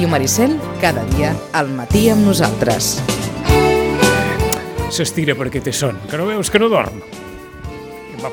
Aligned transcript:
Ràdio 0.00 0.14
Maricel, 0.16 0.54
cada 0.80 1.02
dia 1.12 1.34
al 1.52 1.66
matí 1.76 2.06
amb 2.08 2.24
nosaltres. 2.24 2.86
S'estira 4.88 5.34
perquè 5.36 5.60
té 5.60 5.74
son, 5.76 5.98
que 6.08 6.16
no 6.16 6.24
veus 6.24 6.48
que 6.48 6.56
no 6.56 6.70
dorm. 6.72 7.02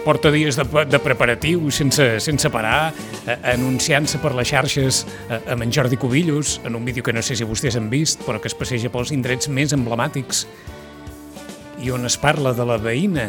Porta 0.05 0.31
dies 0.31 0.55
de, 0.55 0.63
de 0.87 1.01
preparatiu 1.03 1.67
sense, 1.75 2.05
sense 2.23 2.53
parar, 2.55 2.93
eh, 3.27 3.35
anunciant-se 3.51 4.23
per 4.23 4.31
les 4.39 4.47
xarxes 4.47 5.01
eh, 5.27 5.41
amb 5.51 5.67
en 5.67 5.75
Jordi 5.75 5.99
Cubillos, 5.99 6.61
en 6.63 6.79
un 6.79 6.87
vídeo 6.87 7.03
que 7.03 7.11
no 7.11 7.19
sé 7.19 7.35
si 7.35 7.43
vostès 7.43 7.75
han 7.75 7.91
vist, 7.91 8.23
però 8.23 8.39
que 8.39 8.47
es 8.47 8.55
passeja 8.55 8.87
pels 8.87 9.11
indrets 9.11 9.51
més 9.51 9.75
emblemàtics 9.75 10.45
i 11.83 11.91
on 11.91 12.07
es 12.07 12.15
parla 12.15 12.55
de 12.55 12.63
la 12.63 12.79
veïna 12.79 13.27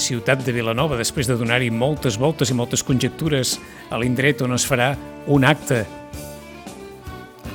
ciutat 0.00 0.48
de 0.48 0.56
Vilanova, 0.56 0.96
després 0.96 1.28
de 1.28 1.36
donar-hi 1.36 1.68
moltes 1.68 2.16
voltes 2.16 2.48
i 2.48 2.56
moltes 2.56 2.80
conjectures 2.80 3.58
a 3.92 4.00
l'indret 4.00 4.40
on 4.48 4.56
es 4.56 4.64
farà 4.64 4.94
un 5.28 5.44
acte 5.44 5.84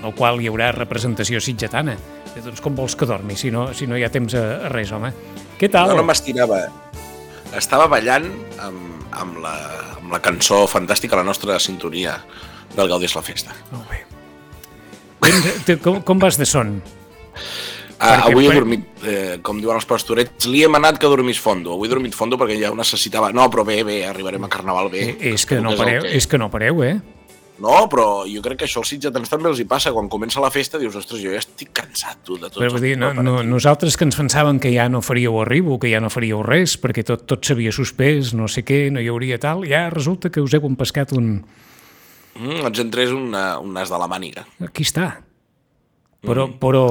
en 0.06 0.12
el 0.12 0.18
qual 0.18 0.42
hi 0.42 0.50
haurà 0.52 0.70
representació 0.76 1.42
sitgetana. 1.42 1.96
Eh, 2.36 2.42
doncs 2.44 2.62
com 2.62 2.76
vols 2.78 2.96
que 2.96 3.08
dormi, 3.10 3.36
si 3.40 3.50
no, 3.52 3.72
si 3.74 3.88
no 3.90 3.98
hi 3.98 4.06
ha 4.06 4.12
temps 4.14 4.36
a, 4.38 4.46
a 4.68 4.72
res, 4.74 4.92
home? 4.94 5.12
Què 5.58 5.70
tal? 5.72 5.90
No, 5.90 6.02
no 6.02 6.06
m'estirava. 6.06 6.62
Estava 7.56 7.88
ballant 7.90 8.28
amb, 8.62 9.08
amb, 9.16 9.40
la, 9.42 9.56
amb 9.98 10.14
la 10.14 10.20
cançó 10.22 10.66
fantàstica, 10.70 11.18
la 11.18 11.26
nostra 11.26 11.58
sintonia 11.64 12.20
del 12.76 12.92
Gaudis 12.92 13.16
la 13.16 13.24
Festa. 13.26 13.56
Molt 13.72 13.90
bé. 13.90 14.04
Ben, 15.26 15.80
com, 15.82 16.04
com 16.06 16.22
vas 16.22 16.38
de 16.38 16.46
son? 16.46 16.78
Uh, 17.96 18.28
avui 18.28 18.46
he 18.46 18.54
dormit, 18.54 18.86
eh, 19.08 19.38
com 19.42 19.58
diuen 19.64 19.80
els 19.80 19.88
pastorets, 19.88 20.46
li 20.52 20.66
hem 20.68 20.76
anat 20.78 21.00
que 21.02 21.10
dormís 21.10 21.40
fondo. 21.42 21.74
Avui 21.74 21.88
he 21.88 21.94
dormit 21.96 22.14
fondo 22.14 22.38
perquè 22.38 22.60
ja 22.60 22.70
ho 22.70 22.78
necessitava. 22.78 23.32
No, 23.34 23.48
però 23.50 23.64
bé, 23.66 23.80
bé, 23.88 24.02
arribarem 24.06 24.44
a 24.46 24.52
Carnaval 24.52 24.92
bé. 24.94 25.08
Eh, 25.16 25.32
és, 25.32 25.48
que 25.48 25.64
no 25.64 25.74
pareu, 25.80 26.04
que... 26.04 26.12
és 26.20 26.28
que 26.30 26.38
no 26.38 26.52
pareu, 26.54 26.84
eh? 26.86 26.98
No, 27.64 27.76
però 27.88 28.26
jo 28.28 28.42
crec 28.44 28.60
que 28.60 28.68
això 28.68 28.82
als 28.82 28.90
sitgetans 28.92 29.32
també 29.32 29.48
els 29.48 29.62
hi 29.62 29.66
passa. 29.70 29.94
Quan 29.96 30.10
comença 30.12 30.42
la 30.44 30.52
festa 30.52 30.80
dius, 30.82 30.98
ostres, 31.00 31.22
jo 31.24 31.32
ja 31.32 31.40
estic 31.40 31.72
cansat, 31.76 32.20
tu, 32.28 32.36
de 32.40 32.50
tots 32.50 32.60
però, 32.60 32.82
dir, 32.84 32.96
no, 33.00 33.14
no, 33.16 33.38
Nosaltres 33.48 33.96
que 33.96 34.04
ens 34.08 34.18
pensàvem 34.20 34.60
que 34.60 34.74
ja 34.74 34.90
no 34.92 35.00
faríeu 35.06 35.40
arribo, 35.40 35.78
que 35.80 35.92
ja 35.92 36.02
no 36.04 36.12
faríeu 36.12 36.44
res, 36.44 36.76
perquè 36.82 37.06
tot, 37.08 37.24
tot 37.30 37.48
s'havia 37.48 37.72
suspès, 37.76 38.34
no 38.36 38.50
sé 38.52 38.66
què, 38.68 38.90
no 38.92 39.04
hi 39.04 39.08
hauria 39.12 39.40
tal, 39.42 39.64
ja 39.70 39.86
resulta 39.94 40.32
que 40.34 40.44
us 40.44 40.56
heu 40.58 40.68
empescat 40.68 41.16
un... 41.16 41.38
Mm, 42.36 42.66
ens 42.68 42.82
entrés 42.84 43.16
una, 43.16 43.46
un 43.64 43.72
nas 43.78 43.94
de 43.94 44.02
la 44.02 44.10
màniga. 44.12 44.44
Aquí 44.68 44.84
està. 44.84 45.14
Però, 46.26 46.50
mm. 46.50 46.60
però 46.60 46.84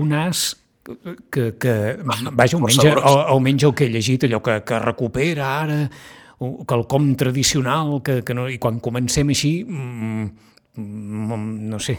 un 0.00 0.14
as 0.16 0.54
que, 1.28 1.50
que 1.60 1.74
vaja, 2.00 2.56
almenys, 2.56 2.86
almenys 3.04 3.68
el 3.68 3.74
que 3.76 3.84
he 3.84 3.92
llegit, 3.92 4.24
allò 4.24 4.40
que, 4.40 4.62
que 4.64 4.78
recupera 4.80 5.50
ara 5.60 5.82
quelcom 6.38 7.12
tradicional, 7.18 7.98
que, 8.04 8.20
que 8.26 8.36
no, 8.36 8.46
i 8.50 8.58
quan 8.62 8.78
comencem 8.84 9.32
així, 9.34 9.52
mm, 9.66 10.26
mm, 10.78 11.48
no 11.72 11.80
sé, 11.82 11.98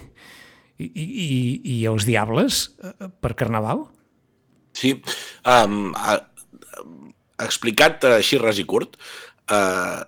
i, 0.79 0.87
i, 0.87 1.29
i 1.75 1.79
els 1.89 2.07
diables 2.07 2.61
eh, 2.79 3.09
per 3.19 3.35
Carnaval? 3.39 3.83
Sí, 4.79 4.93
um, 5.49 5.91
explicat 7.43 8.05
així 8.13 8.39
res 8.39 8.61
i 8.61 8.67
curt, 8.69 8.95
uh, 9.51 10.05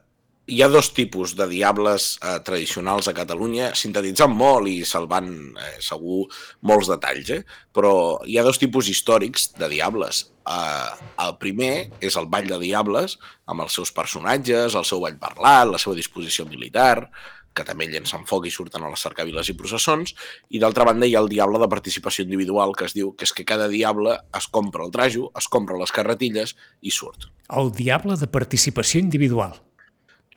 hi 0.47 0.61
ha 0.61 0.67
dos 0.67 0.91
tipus 0.93 1.35
de 1.37 1.47
diables 1.47 2.17
eh, 2.21 2.39
tradicionals 2.43 3.07
a 3.07 3.13
Catalunya, 3.15 3.71
sintetitzant 3.77 4.33
molt 4.35 4.69
i 4.71 4.81
salvant 4.87 5.29
eh, 5.55 5.75
segur 5.83 6.25
molts 6.67 6.89
detalls, 6.91 7.29
eh? 7.37 7.41
però 7.73 7.93
hi 8.25 8.39
ha 8.39 8.45
dos 8.45 8.59
tipus 8.61 8.89
històrics 8.89 9.51
de 9.59 9.69
diables. 9.71 10.25
Eh, 10.41 11.11
el 11.25 11.37
primer 11.41 11.75
és 12.01 12.17
el 12.17 12.27
ball 12.31 12.49
de 12.49 12.59
diables, 12.63 13.19
amb 13.45 13.67
els 13.67 13.77
seus 13.77 13.93
personatges, 13.93 14.75
el 14.75 14.87
seu 14.87 15.03
ball 15.03 15.19
parlat, 15.21 15.69
la 15.69 15.81
seva 15.81 15.95
disposició 15.95 16.47
militar, 16.49 17.11
que 17.53 17.65
també 17.67 17.87
llencen 17.91 18.23
foc 18.27 18.45
i 18.47 18.51
surten 18.53 18.83
a 18.83 18.91
les 18.91 19.01
cercaviles 19.03 19.49
i 19.51 19.57
processons, 19.59 20.13
i 20.55 20.59
d'altra 20.63 20.85
banda 20.87 21.07
hi 21.07 21.17
ha 21.17 21.23
el 21.23 21.31
diable 21.31 21.59
de 21.59 21.67
participació 21.71 22.23
individual, 22.23 22.71
que 22.77 22.87
es 22.87 22.95
diu 22.95 23.11
que 23.11 23.27
és 23.27 23.35
que 23.35 23.47
cada 23.47 23.67
diable 23.71 24.15
es 24.37 24.47
compra 24.47 24.87
el 24.87 24.93
trajo, 24.95 25.29
es 25.37 25.49
compra 25.51 25.79
les 25.79 25.91
carretilles 25.91 26.55
i 26.81 26.95
surt. 26.95 27.27
El 27.51 27.73
diable 27.75 28.15
de 28.17 28.31
participació 28.31 29.03
individual. 29.03 29.59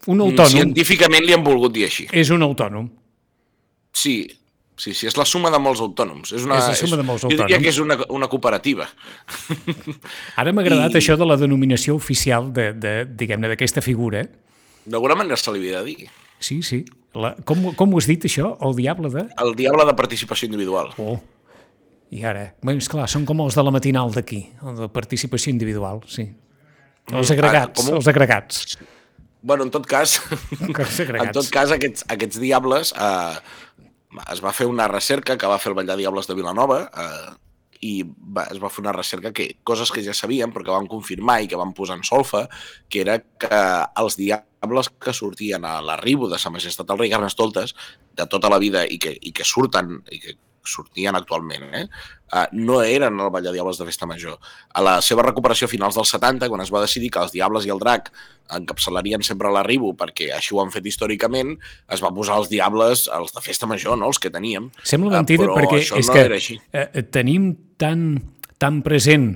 Un 0.06 0.18
mm, 0.18 0.24
autònom. 0.28 0.54
Científicament 0.54 1.24
li 1.24 1.34
han 1.36 1.44
volgut 1.46 1.74
dir 1.74 1.86
així. 1.88 2.06
És 2.12 2.32
un 2.34 2.44
autònom. 2.44 2.88
Sí, 3.94 4.16
sí, 4.76 4.92
sí, 4.92 5.06
és 5.08 5.16
la 5.16 5.26
suma 5.28 5.52
de 5.54 5.60
molts 5.62 5.82
autònoms. 5.84 6.34
És, 6.34 6.46
una, 6.46 6.58
és 6.60 6.72
la 6.72 6.78
suma 6.80 6.98
de 7.00 7.06
molts 7.06 7.26
autònoms. 7.26 7.44
Jo 7.44 7.48
diria 7.48 7.62
que 7.62 7.70
és 7.72 7.80
una, 7.82 7.98
una 8.12 8.28
cooperativa. 8.32 8.88
Ara 10.40 10.52
m'ha 10.52 10.64
agradat 10.64 10.96
I... 10.96 11.00
això 11.02 11.18
de 11.20 11.28
la 11.28 11.38
denominació 11.40 11.96
oficial 11.96 12.50
de, 12.54 12.72
de 12.76 12.96
diguem-ne, 13.08 13.52
d'aquesta 13.54 13.84
figura. 13.84 14.26
D'alguna 14.84 15.16
manera 15.22 15.40
se 15.40 15.54
li 15.54 15.62
havia 15.62 15.80
de 15.80 15.92
dir. 15.92 16.10
Sí, 16.44 16.60
sí. 16.66 16.84
La, 17.14 17.32
com, 17.46 17.70
com 17.78 17.94
ho 17.94 18.00
has 18.02 18.10
dit, 18.10 18.26
això? 18.26 18.56
El 18.66 18.74
diable 18.76 19.08
de... 19.12 19.28
El 19.40 19.54
diable 19.56 19.86
de 19.86 19.94
participació 19.96 20.50
individual. 20.50 20.90
Oh. 20.98 21.20
I 22.14 22.24
ara, 22.26 22.48
bé, 22.62 22.74
esclar, 22.78 23.06
són 23.10 23.24
com 23.26 23.40
els 23.42 23.56
de 23.56 23.62
la 23.64 23.72
matinal 23.74 24.12
d'aquí, 24.14 24.42
el 24.62 24.76
de 24.82 24.88
participació 24.92 25.50
individual, 25.54 26.02
sí. 26.10 26.26
Els 27.10 27.30
mm, 27.30 27.34
agregats, 27.34 27.72
ah, 27.72 27.78
com... 27.78 27.96
els 27.98 28.10
agregats. 28.10 28.76
Bueno, 29.44 29.64
en 29.64 29.70
tot 29.70 29.84
cas, 29.84 30.22
en 30.64 31.32
tot 31.36 31.48
cas 31.52 31.72
aquests, 31.74 32.06
aquests 32.08 32.38
diables 32.40 32.94
eh, 32.96 33.34
es 34.32 34.40
va 34.40 34.54
fer 34.56 34.64
una 34.70 34.86
recerca 34.88 35.36
que 35.36 35.50
va 35.50 35.58
fer 35.60 35.74
el 35.74 35.76
Vall 35.76 35.90
de 35.90 35.98
Diables 36.00 36.30
de 36.30 36.36
Vilanova 36.38 36.78
eh, 36.88 37.34
i 37.84 37.90
va, 38.06 38.46
es 38.48 38.62
va 38.62 38.70
fer 38.72 38.80
una 38.86 38.94
recerca 38.96 39.34
que 39.36 39.50
coses 39.68 39.92
que 39.92 40.00
ja 40.06 40.14
sabíem 40.16 40.54
però 40.54 40.64
que 40.64 40.72
vam 40.72 40.88
confirmar 40.88 41.42
i 41.42 41.50
que 41.50 41.60
vam 41.60 41.74
posar 41.76 41.98
en 42.00 42.06
solfa, 42.08 42.46
que 42.88 43.02
era 43.04 43.18
que 43.20 43.60
els 44.00 44.16
diables 44.16 44.88
que 44.96 45.12
sortien 45.12 45.68
a 45.68 45.76
l'arribo 45.84 46.32
de 46.32 46.40
Sa 46.40 46.54
Majestat 46.54 46.96
el 46.96 47.02
rei 47.02 47.12
Carnestoltes 47.12 47.76
de 48.16 48.28
tota 48.32 48.48
la 48.48 48.62
vida 48.62 48.86
i 48.88 48.96
que, 48.96 49.12
i 49.12 49.36
que 49.36 49.44
surten 49.44 49.98
i 50.08 50.22
que 50.24 50.38
sortien 50.68 51.16
actualment, 51.16 51.66
eh? 51.74 51.86
Uh, 52.34 52.48
no 52.56 52.80
eren 52.82 53.20
el 53.20 53.30
Ball 53.30 53.44
de 53.44 53.52
Diables 53.54 53.78
de 53.78 53.86
Festa 53.86 54.08
Major. 54.10 54.40
A 54.74 54.82
la 54.82 54.94
seva 55.04 55.22
recuperació 55.22 55.68
a 55.68 55.70
finals 55.70 55.94
dels 55.94 56.10
70, 56.16 56.48
quan 56.50 56.64
es 56.64 56.72
va 56.74 56.82
decidir 56.82 57.12
que 57.14 57.20
els 57.22 57.34
Diables 57.34 57.68
i 57.68 57.70
el 57.70 57.78
Drac 57.78 58.10
encapçalarien 58.58 59.22
sempre 59.22 59.52
l'arribo, 59.54 59.92
perquè 59.98 60.32
així 60.34 60.56
ho 60.56 60.62
han 60.64 60.72
fet 60.74 60.88
històricament, 60.90 61.54
es 61.94 62.02
va 62.02 62.10
posar 62.16 62.40
els 62.42 62.50
Diables, 62.50 63.06
els 63.14 63.36
de 63.36 63.44
Festa 63.44 63.70
Major, 63.70 64.00
no? 64.00 64.10
els 64.10 64.18
que 64.18 64.32
teníem. 64.34 64.72
Sembla 64.82 65.20
mentida, 65.20 65.46
uh, 65.46 65.54
perquè 65.60 65.84
és 65.84 66.10
no 66.10 66.16
que 66.16 66.58
eh, 66.82 67.06
tenim 67.14 67.52
tan, 67.78 68.18
tan 68.58 68.82
present 68.82 69.30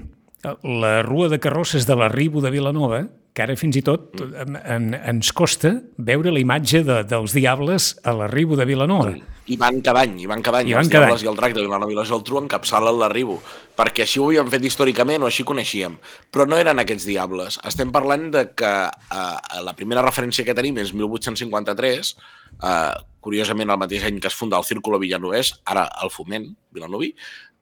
la 0.62 1.00
rua 1.06 1.30
de 1.30 1.38
carrosses 1.42 1.86
de 1.86 1.96
l'arribo 1.98 2.42
de 2.42 2.50
Vilanova, 2.50 3.04
que 3.34 3.44
ara 3.44 3.54
fins 3.54 3.78
i 3.78 3.82
tot 3.86 4.18
en, 4.18 4.56
en, 4.58 4.92
ens 4.98 5.30
costa 5.36 5.76
veure 6.02 6.32
la 6.34 6.42
imatge 6.42 6.82
de, 6.86 7.02
dels 7.06 7.34
diables 7.36 7.92
a 8.02 8.16
l'arribo 8.18 8.58
de 8.58 8.66
Vilanova. 8.66 9.12
I 9.14 9.37
van 9.56 9.80
cada 9.80 10.02
any, 10.04 10.18
i 10.20 10.26
van 10.28 10.42
cada 10.44 10.60
any, 10.60 10.68
I 10.72 10.76
diables 10.76 11.24
el 11.24 11.36
drac 11.38 11.54
de 11.56 11.64
Vilanova 11.64 11.92
i 11.92 11.96
la 11.96 12.04
Geltrú 12.08 12.40
encapçalen 12.42 12.98
l'arribo, 13.00 13.38
perquè 13.78 14.04
així 14.04 14.20
ho 14.20 14.28
havíem 14.28 14.50
fet 14.52 14.66
històricament 14.68 15.22
o 15.22 15.30
així 15.30 15.46
coneixíem. 15.48 15.96
Però 16.34 16.44
no 16.48 16.58
eren 16.60 16.82
aquests 16.82 17.06
diables. 17.08 17.60
Estem 17.68 17.92
parlant 17.94 18.28
de 18.34 18.44
que 18.58 18.72
eh, 18.90 19.60
la 19.64 19.76
primera 19.78 20.04
referència 20.04 20.44
que 20.44 20.56
tenim 20.58 20.82
és 20.82 20.92
1853, 20.92 22.14
eh, 22.58 22.94
curiosament 23.24 23.70
el 23.70 23.80
mateix 23.80 24.04
any 24.08 24.20
que 24.20 24.28
es 24.30 24.36
funda 24.36 24.58
el 24.58 24.66
Círculo 24.68 24.98
Villanovés, 24.98 25.54
ara 25.66 25.88
el 26.02 26.10
Foment, 26.12 26.50
Vilanovi, 26.74 27.14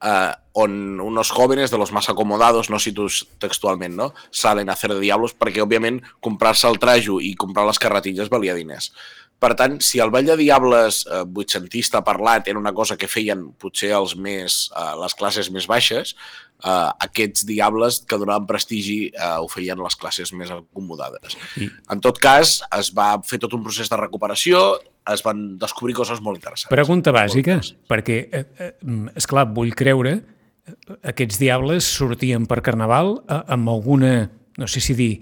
eh, 0.03 0.31
on 0.53 0.99
unos 0.99 1.31
jóvenes 1.31 1.71
de 1.71 1.77
los 1.77 1.91
más 1.91 2.09
acomodados, 2.09 2.69
no 2.69 2.79
cito 2.79 3.07
textualment, 3.39 3.95
no? 3.95 4.13
salen 4.31 4.69
a 4.69 4.73
hacer 4.73 4.93
de 4.93 4.99
diablos 4.99 5.35
perquè, 5.37 5.61
òbviament, 5.61 6.01
comprar-se 6.19 6.67
el 6.69 6.79
trajo 6.79 7.19
i 7.21 7.35
comprar 7.35 7.67
les 7.67 7.79
carretilles 7.79 8.29
valia 8.29 8.55
diners. 8.57 8.91
Per 9.37 9.51
tant, 9.53 9.77
si 9.85 9.99
el 10.01 10.09
Ball 10.09 10.25
de 10.25 10.35
Diables 10.39 11.03
eh, 11.05 11.21
vuitcentista 11.29 12.01
parlat 12.05 12.47
era 12.49 12.57
una 12.57 12.73
cosa 12.73 12.97
que 12.97 13.09
feien 13.09 13.51
potser 13.61 13.91
els 13.93 14.15
més, 14.17 14.63
eh, 14.73 14.93
les 14.97 15.13
classes 15.19 15.51
més 15.53 15.67
baixes, 15.69 16.15
eh, 16.63 16.89
aquests 17.05 17.45
diables 17.45 17.99
que 18.09 18.17
donaven 18.17 18.47
prestigi 18.49 18.97
eh, 19.11 19.35
ho 19.37 19.45
feien 19.51 19.77
les 19.83 19.97
classes 19.99 20.33
més 20.33 20.49
acomodades. 20.53 21.37
I... 21.61 21.69
En 21.93 22.01
tot 22.01 22.17
cas, 22.21 22.57
es 22.79 22.89
va 22.97 23.11
fer 23.25 23.37
tot 23.43 23.53
un 23.53 23.61
procés 23.67 23.93
de 23.93 23.99
recuperació, 24.01 24.63
es 25.07 25.23
van 25.23 25.45
descobrir 25.61 25.95
coses 25.97 26.21
molt 26.23 26.41
interessants. 26.41 26.71
Pregunta 26.73 27.13
bàsica, 27.15 27.59
perquè, 27.91 28.19
eh, 28.31 28.43
eh, 28.57 28.73
esclar, 29.21 29.47
vull 29.53 29.75
creure, 29.77 30.17
eh, 30.17 30.77
aquests 31.13 31.37
diables 31.41 31.87
sortien 32.01 32.49
per 32.49 32.63
Carnaval 32.65 33.19
eh, 33.21 33.41
amb 33.53 33.69
alguna, 33.69 34.15
no 34.57 34.67
sé 34.67 34.81
si 34.81 34.97
dir, 34.97 35.13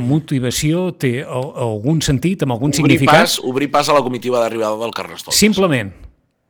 motivació, 0.00 0.90
té 0.96 1.20
algun 1.22 2.00
sentit, 2.04 2.42
amb 2.44 2.56
algun 2.56 2.72
obrir 2.72 2.82
significat? 2.82 3.26
Pas, 3.28 3.38
obrir 3.44 3.70
pas 3.72 3.88
a 3.88 3.96
la 3.96 4.02
comitiva 4.04 4.40
d'arribada 4.40 4.78
del 4.80 4.94
Carnestoltes. 4.96 5.38
Simplement? 5.38 5.92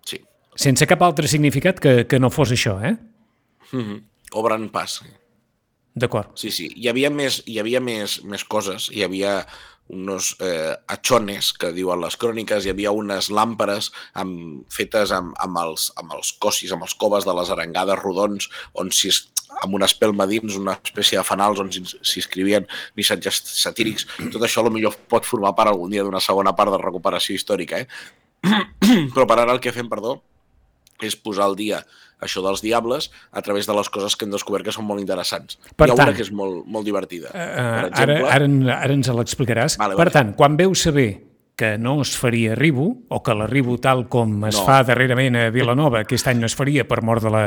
Sí. 0.07 0.21
Sense 0.55 0.87
cap 0.87 1.03
altre 1.03 1.29
significat 1.31 1.81
que, 1.83 2.05
que 2.07 2.21
no 2.23 2.31
fos 2.31 2.55
això, 2.55 2.79
eh? 2.83 2.97
Mm 3.73 3.83
-hmm. 3.83 4.03
Obren 4.33 4.69
pas. 4.71 5.01
D'acord. 5.95 6.29
Sí, 6.37 6.51
sí. 6.51 6.69
Hi 6.77 6.89
havia 6.89 7.11
més, 7.11 7.43
hi 7.47 7.59
havia 7.59 7.81
més, 7.81 8.23
més 8.25 8.45
coses. 8.45 8.91
Hi 8.93 9.03
havia 9.03 9.47
unos 9.89 10.37
eh, 10.41 10.75
achones, 10.89 11.53
que 11.53 11.71
diuen 11.73 12.01
les 12.03 12.17
cròniques, 12.17 12.65
hi 12.67 12.73
havia 12.73 12.91
unes 12.91 13.31
làmperes 13.31 13.93
amb, 14.19 14.65
fetes 14.73 15.13
amb, 15.15 15.35
amb, 15.39 15.59
els, 15.63 15.93
amb 15.97 16.13
els 16.19 16.33
cossis, 16.43 16.73
amb 16.73 16.83
els 16.83 16.95
coves 16.95 17.25
de 17.25 17.35
les 17.39 17.51
arengades 17.55 17.99
rodons, 18.03 18.51
on 18.75 18.91
si 18.91 19.09
es, 19.09 19.29
amb 19.63 19.77
una 19.79 19.89
espelma 19.89 20.27
dins, 20.29 20.57
una 20.59 20.77
espècie 20.77 21.19
de 21.19 21.25
fanals 21.27 21.61
on 21.63 21.73
s'hi 21.73 22.23
escrivien 22.23 22.67
missatges 22.99 23.43
satírics. 23.57 24.07
Tot 24.33 24.43
això 24.43 24.65
millor 24.71 24.97
pot 25.11 25.27
formar 25.29 25.55
part 25.57 25.73
algun 25.73 25.93
dia 25.95 26.05
d'una 26.07 26.23
segona 26.23 26.55
part 26.57 26.75
de 26.75 26.81
recuperació 26.83 27.37
històrica, 27.37 27.83
eh? 27.83 27.87
però 29.15 29.27
per 29.27 29.41
ara 29.41 29.55
el 29.55 29.63
que 29.63 29.75
fem, 29.75 29.89
perdó, 29.91 30.19
és 31.03 31.17
posar 31.17 31.47
al 31.51 31.57
dia 31.59 31.83
això 32.25 32.41
dels 32.41 32.63
diables 32.65 33.11
a 33.37 33.43
través 33.45 33.67
de 33.69 33.75
les 33.77 33.89
coses 33.93 34.17
que 34.17 34.25
hem 34.25 34.33
descobert 34.33 34.65
que 34.65 34.73
són 34.73 34.87
molt 34.89 35.03
interessants. 35.03 35.59
Per 35.77 35.89
Hi 35.89 35.93
ha 35.93 35.97
tant, 35.99 36.09
una 36.09 36.17
que 36.17 36.25
és 36.25 36.33
molt, 36.33 36.63
molt 36.65 36.89
divertida. 36.89 37.29
Uh, 37.29 37.37
per 37.37 37.89
exemple, 37.91 38.17
ara, 38.25 38.49
ara, 38.49 38.79
ara 38.79 38.97
ens 38.97 39.11
l'explicaràs. 39.13 39.77
Vale, 39.83 39.99
per 39.99 40.07
vale. 40.07 40.15
tant, 40.15 40.33
quan 40.39 40.57
veus 40.57 40.87
saber 40.89 41.11
que 41.57 41.79
no 41.79 42.03
es 42.03 42.13
faria 42.21 42.55
Ribu, 42.55 43.07
o 43.09 43.23
que 43.25 43.35
la 43.35 43.47
Ribu 43.49 43.79
tal 43.81 44.05
com 44.13 44.45
es 44.45 44.59
no. 44.59 44.65
fa 44.69 44.83
darrerament 44.85 45.39
a 45.41 45.47
Vilanova, 45.51 46.03
aquest 46.05 46.29
any 46.29 46.43
no 46.43 46.51
es 46.51 46.55
faria 46.55 46.85
per 46.85 47.01
mort 47.01 47.25
de 47.25 47.33
la, 47.33 47.47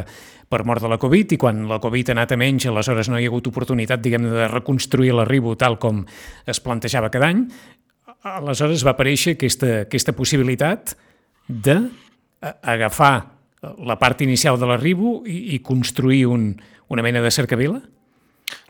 per 0.49 0.63
mort 0.65 0.81
de 0.81 0.89
la 0.89 0.97
Covid, 0.97 1.35
i 1.35 1.37
quan 1.37 1.67
la 1.69 1.77
Covid 1.79 2.09
ha 2.09 2.15
anat 2.17 2.33
a 2.33 2.39
menys, 2.41 2.65
aleshores 2.65 3.11
no 3.13 3.19
hi 3.21 3.27
ha 3.27 3.29
hagut 3.29 3.51
oportunitat, 3.51 4.01
diguem 4.01 4.25
de 4.25 4.47
reconstruir 4.49 5.13
la 5.13 5.27
Ribu 5.29 5.53
tal 5.61 5.77
com 5.77 6.01
es 6.49 6.61
plantejava 6.65 7.11
cada 7.13 7.29
any, 7.29 7.45
aleshores 8.25 8.81
va 8.83 8.95
aparèixer 8.97 9.37
aquesta, 9.37 9.83
aquesta 9.85 10.17
possibilitat 10.17 10.95
d'agafar 11.47 13.13
la 13.85 13.99
part 14.01 14.25
inicial 14.25 14.57
de 14.57 14.67
l'arribo 14.67 15.19
i, 15.29 15.53
i 15.53 15.61
construir 15.61 16.25
un, 16.33 16.51
una 16.89 17.05
mena 17.05 17.21
de 17.21 17.31
cercavila? 17.31 17.79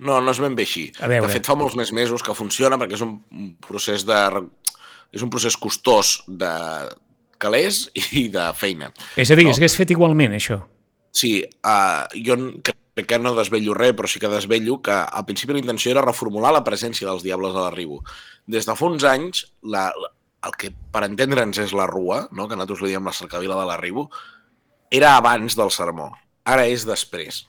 No, 0.04 0.18
no 0.20 0.34
és 0.34 0.40
ben 0.44 0.56
bé 0.58 0.66
així. 0.68 0.90
De 0.92 1.20
fet, 1.32 1.46
fa 1.48 1.56
molts 1.56 1.78
més 1.80 1.92
mesos 1.96 2.24
que 2.26 2.36
funciona 2.36 2.78
perquè 2.80 2.98
és 2.98 3.04
un 3.06 3.14
procés 3.64 4.04
de 4.08 4.18
és 5.14 5.24
un 5.26 5.32
procés 5.34 5.58
costós 5.58 6.20
de 6.28 6.52
calés 7.40 7.88
i 7.96 8.28
de 8.34 8.50
feina. 8.58 8.92
És 9.16 9.32
a 9.32 9.38
dir, 9.40 9.48
no? 9.48 9.56
s'hagués 9.56 9.78
fet 9.80 9.96
igualment, 9.96 10.36
això? 10.38 10.60
Sí, 11.16 11.40
uh, 11.66 12.06
jo 12.26 12.38
crec 12.64 13.08
que 13.10 13.20
no 13.22 13.34
desvello 13.38 13.74
res, 13.78 13.96
però 13.98 14.10
sí 14.12 14.22
que 14.22 14.30
desvello 14.32 14.80
que 14.86 14.94
al 14.94 15.26
principi 15.26 15.56
la 15.56 15.64
intenció 15.64 15.92
era 15.94 16.06
reformular 16.06 16.52
la 16.54 16.66
presència 16.66 17.08
dels 17.08 17.24
Diables 17.26 17.56
a 17.56 17.66
l'arribo. 17.66 18.02
Des 18.46 18.68
de 18.68 18.76
fa 18.76 18.90
uns 18.90 19.06
anys, 19.08 19.46
la, 19.64 19.88
la, 19.96 20.12
el 20.46 20.58
que 20.60 20.72
per 20.94 21.06
entendre'ns 21.08 21.62
és 21.64 21.74
la 21.76 21.88
rua, 21.90 22.26
no? 22.32 22.48
que 22.48 22.58
nosaltres 22.58 22.84
li 22.84 22.94
diem 22.94 23.08
la 23.08 23.16
cercavila 23.16 23.58
de 23.60 23.70
l'arribo, 23.70 24.10
era 24.92 25.16
abans 25.18 25.56
del 25.58 25.72
sermó, 25.74 26.12
ara 26.50 26.66
és 26.68 26.86
després. 26.88 27.46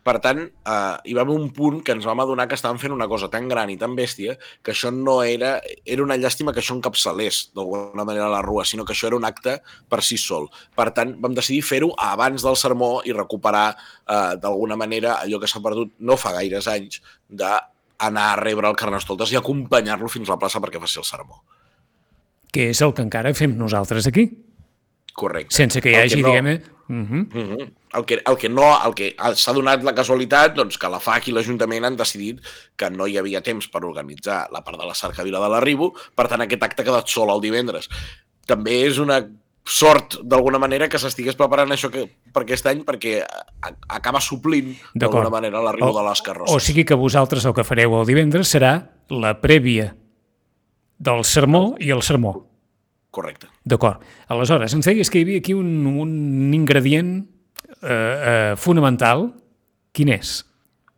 Per 0.00 0.14
tant, 0.24 0.38
eh, 0.40 0.96
hi 1.04 1.14
va 1.16 1.24
haver 1.26 1.34
un 1.36 1.50
punt 1.52 1.82
que 1.84 1.92
ens 1.92 2.06
vam 2.08 2.22
adonar 2.22 2.46
que 2.48 2.56
estàvem 2.56 2.78
fent 2.80 2.94
una 2.94 3.08
cosa 3.08 3.28
tan 3.32 3.50
gran 3.50 3.68
i 3.68 3.76
tan 3.80 3.92
bèstia 3.98 4.36
que 4.64 4.72
això 4.72 4.88
no 4.94 5.18
era... 5.22 5.58
Era 5.84 6.04
una 6.06 6.16
llàstima 6.16 6.54
que 6.56 6.62
això 6.62 6.76
encapçalés 6.76 7.42
d'alguna 7.56 8.06
manera 8.08 8.30
la 8.32 8.40
rua, 8.46 8.64
sinó 8.64 8.86
que 8.88 8.94
això 8.96 9.10
era 9.10 9.18
un 9.20 9.28
acte 9.28 9.58
per 9.92 10.00
si 10.06 10.16
sol. 10.20 10.48
Per 10.76 10.88
tant, 10.96 11.12
vam 11.20 11.36
decidir 11.36 11.60
fer-ho 11.66 11.92
abans 12.00 12.46
del 12.46 12.56
sermó 12.56 12.90
i 13.04 13.12
recuperar 13.16 13.68
eh, 13.74 14.40
d'alguna 14.40 14.80
manera 14.80 15.18
allò 15.20 15.42
que 15.42 15.50
s'ha 15.50 15.60
perdut 15.64 15.92
no 16.00 16.16
fa 16.16 16.32
gaires 16.38 16.70
anys 16.72 17.02
d'anar 17.28 18.26
a 18.32 18.36
rebre 18.40 18.72
el 18.72 18.80
Carnestoltes 18.80 19.34
i 19.34 19.40
acompanyar-lo 19.40 20.08
fins 20.08 20.30
a 20.30 20.38
la 20.38 20.40
plaça 20.40 20.64
perquè 20.64 20.80
faci 20.80 21.02
el 21.04 21.08
sermó. 21.08 21.42
Que 22.50 22.70
és 22.72 22.80
el 22.82 22.96
que 22.96 23.04
encara 23.04 23.36
fem 23.36 23.52
nosaltres 23.58 24.08
aquí. 24.08 24.30
Correcte. 25.12 25.54
Sense 25.54 25.84
que 25.84 25.92
hi 25.92 26.00
hagi, 26.00 26.22
no... 26.24 26.30
diguem-ne... 26.32 26.79
Uh 26.90 27.06
-huh. 27.06 27.22
uh 27.34 27.56
-huh. 27.56 27.72
El 27.94 28.04
que, 28.04 28.22
el 28.26 28.36
que 28.36 28.48
no, 28.48 28.66
el 28.86 28.94
que 28.94 29.14
s'ha 29.34 29.52
donat 29.52 29.82
la 29.82 29.94
casualitat, 29.94 30.54
doncs 30.54 30.78
que 30.78 30.88
la 30.88 31.00
FAC 31.00 31.28
i 31.28 31.32
l'Ajuntament 31.32 31.84
han 31.84 31.96
decidit 31.96 32.40
que 32.76 32.90
no 32.90 33.06
hi 33.06 33.16
havia 33.18 33.40
temps 33.42 33.68
per 33.68 33.84
organitzar 33.84 34.48
la 34.50 34.62
part 34.62 34.78
de 34.78 34.86
la 34.86 34.94
cercavila 34.94 35.40
de 35.40 35.48
l'arribo, 35.48 35.94
per 36.14 36.28
tant 36.28 36.40
aquest 36.40 36.62
acte 36.62 36.82
ha 36.82 36.84
quedat 36.84 37.08
sol 37.08 37.30
el 37.30 37.40
divendres. 37.40 37.88
També 38.46 38.86
és 38.86 38.98
una 38.98 39.28
sort, 39.64 40.18
d'alguna 40.22 40.58
manera, 40.58 40.88
que 40.88 40.98
s'estigués 40.98 41.36
preparant 41.36 41.70
això 41.70 41.90
que, 41.90 42.08
per 42.32 42.42
aquest 42.42 42.66
any 42.66 42.84
perquè 42.84 43.24
acaba 43.88 44.20
suplint, 44.20 44.74
d'alguna 44.94 45.30
manera, 45.30 45.62
l'arribo 45.62 45.92
de 45.92 46.08
les 46.08 46.22
carrosses. 46.22 46.54
O 46.54 46.60
sigui 46.60 46.84
que 46.84 46.94
vosaltres 46.94 47.44
el 47.44 47.54
que 47.54 47.64
fareu 47.64 48.00
el 48.00 48.06
divendres 48.06 48.48
serà 48.48 48.90
la 49.08 49.40
prèvia 49.40 49.94
del 50.98 51.24
sermó 51.24 51.76
i 51.78 51.90
el 51.90 52.02
sermó. 52.02 52.49
Correcte. 53.10 53.50
D'acord. 53.66 54.04
Aleshores, 54.30 54.74
ens 54.76 54.86
deies 54.86 55.10
que 55.10 55.18
hi 55.18 55.26
havia 55.26 55.40
aquí 55.42 55.54
un, 55.56 55.70
un 55.88 56.54
ingredient 56.54 57.16
eh, 57.82 57.90
eh, 57.90 58.52
fonamental. 58.56 59.30
Quin 59.96 60.12
és? 60.14 60.40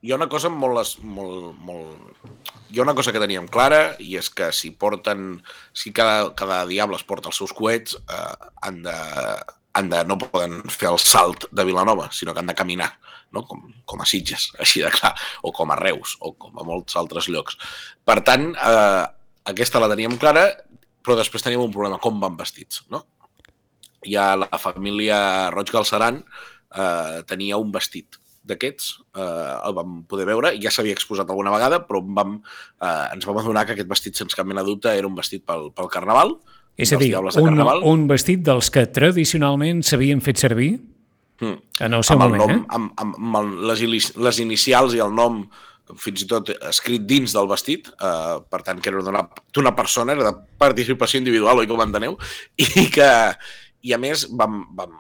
Hi 0.03 0.13
ha 0.13 0.19
una 0.19 0.29
cosa 0.29 0.51
molt, 0.53 0.99
molt, 1.07 1.53
molt... 1.65 2.29
Hi 2.73 2.81
ha 2.81 2.85
una 2.85 2.95
cosa 2.97 3.13
que 3.13 3.21
teníem 3.23 3.47
clara 3.53 3.95
i 4.03 4.17
és 4.21 4.29
que 4.29 4.51
si 4.53 4.73
porten... 4.77 5.39
Si 5.73 5.93
cada, 5.97 6.33
cada 6.37 6.65
diable 6.69 6.99
es 7.01 7.07
porta 7.09 7.31
els 7.33 7.41
seus 7.41 7.55
coets, 7.57 7.97
eh, 8.03 8.51
han 8.67 8.83
de, 8.85 8.97
han 9.79 9.89
de, 9.93 10.03
no 10.09 10.19
poden 10.21 10.61
fer 10.69 10.91
el 10.91 11.01
salt 11.01 11.47
de 11.53 11.65
Vilanova, 11.65 12.11
sinó 12.13 12.35
que 12.35 12.43
han 12.43 12.51
de 12.51 12.57
caminar, 12.59 12.91
no? 13.33 13.45
com, 13.49 13.65
com 13.89 14.03
a 14.03 14.09
Sitges, 14.09 14.51
així 14.63 14.85
de 14.85 14.93
clar, 14.93 15.15
o 15.43 15.55
com 15.57 15.73
a 15.73 15.79
Reus, 15.81 16.17
o 16.21 16.35
com 16.37 16.59
a 16.59 16.67
molts 16.69 16.99
altres 17.01 17.31
llocs. 17.33 17.57
Per 18.05 18.19
tant, 18.27 18.51
eh, 18.53 19.07
aquesta 19.55 19.81
la 19.81 19.91
teníem 19.93 20.19
clara, 20.21 20.51
però 21.03 21.19
després 21.19 21.45
tenim 21.45 21.63
un 21.65 21.75
problema, 21.75 22.01
com 22.03 22.21
van 22.23 22.39
vestits, 22.39 22.85
no? 22.93 23.05
Ja 24.07 24.33
la 24.35 24.59
família 24.59 25.51
Roig 25.55 25.71
Galceran 25.71 26.23
eh, 26.23 27.23
tenia 27.29 27.61
un 27.61 27.71
vestit 27.75 28.19
d'aquests, 28.43 28.89
eh, 29.15 29.53
el 29.69 29.75
vam 29.77 30.01
poder 30.11 30.27
veure, 30.27 30.55
ja 30.63 30.73
s'havia 30.75 30.97
exposat 30.97 31.31
alguna 31.31 31.53
vegada, 31.55 31.83
però 31.87 32.03
vam, 32.03 32.41
eh, 32.83 33.15
ens 33.15 33.27
vam 33.29 33.39
adonar 33.39 33.67
que 33.67 33.77
aquest 33.77 33.91
vestit, 33.91 34.19
sense 34.19 34.39
cap 34.39 34.49
mena 34.49 34.65
de 34.65 34.73
dubte, 34.73 34.91
era 34.91 35.07
un 35.07 35.15
vestit 35.15 35.45
pel, 35.47 35.71
pel 35.77 35.91
Carnaval. 35.93 36.37
És 36.77 36.93
a 36.95 36.99
dir, 36.99 37.13
un, 37.15 37.61
un 37.61 38.07
vestit 38.09 38.43
dels 38.43 38.71
que 38.73 38.87
tradicionalment 38.89 39.83
s'havien 39.85 40.23
fet 40.25 40.41
servir 40.41 40.73
mm. 41.43 41.59
en 41.85 41.99
el 41.99 42.07
seu 42.07 42.17
amb 42.17 42.25
moment, 42.25 42.41
el 42.41 42.49
nom, 42.49 42.57
eh? 42.57 42.79
Amb, 42.79 42.95
amb, 43.05 43.37
amb 43.43 43.67
les, 43.69 43.85
les 44.17 44.41
inicials 44.43 44.97
i 44.97 45.03
el 45.05 45.13
nom 45.15 45.45
fins 46.01 46.25
i 46.25 46.29
tot 46.31 46.51
escrit 46.69 47.05
dins 47.09 47.35
del 47.35 47.49
vestit, 47.51 47.89
eh, 47.93 48.39
per 48.51 48.63
tant, 48.67 48.81
que 48.81 48.91
era 48.93 49.03
d'una 49.03 49.75
persona, 49.77 50.17
era 50.17 50.31
de 50.31 50.59
participació 50.59 51.21
individual, 51.23 51.63
oi 51.63 51.69
que 51.69 51.77
ho 51.77 51.83
enteneu? 51.85 52.19
I 52.57 52.89
que, 52.93 53.11
i 53.83 53.95
a 53.95 53.99
més, 54.01 54.27
vam, 54.31 54.63
vam, 54.79 54.97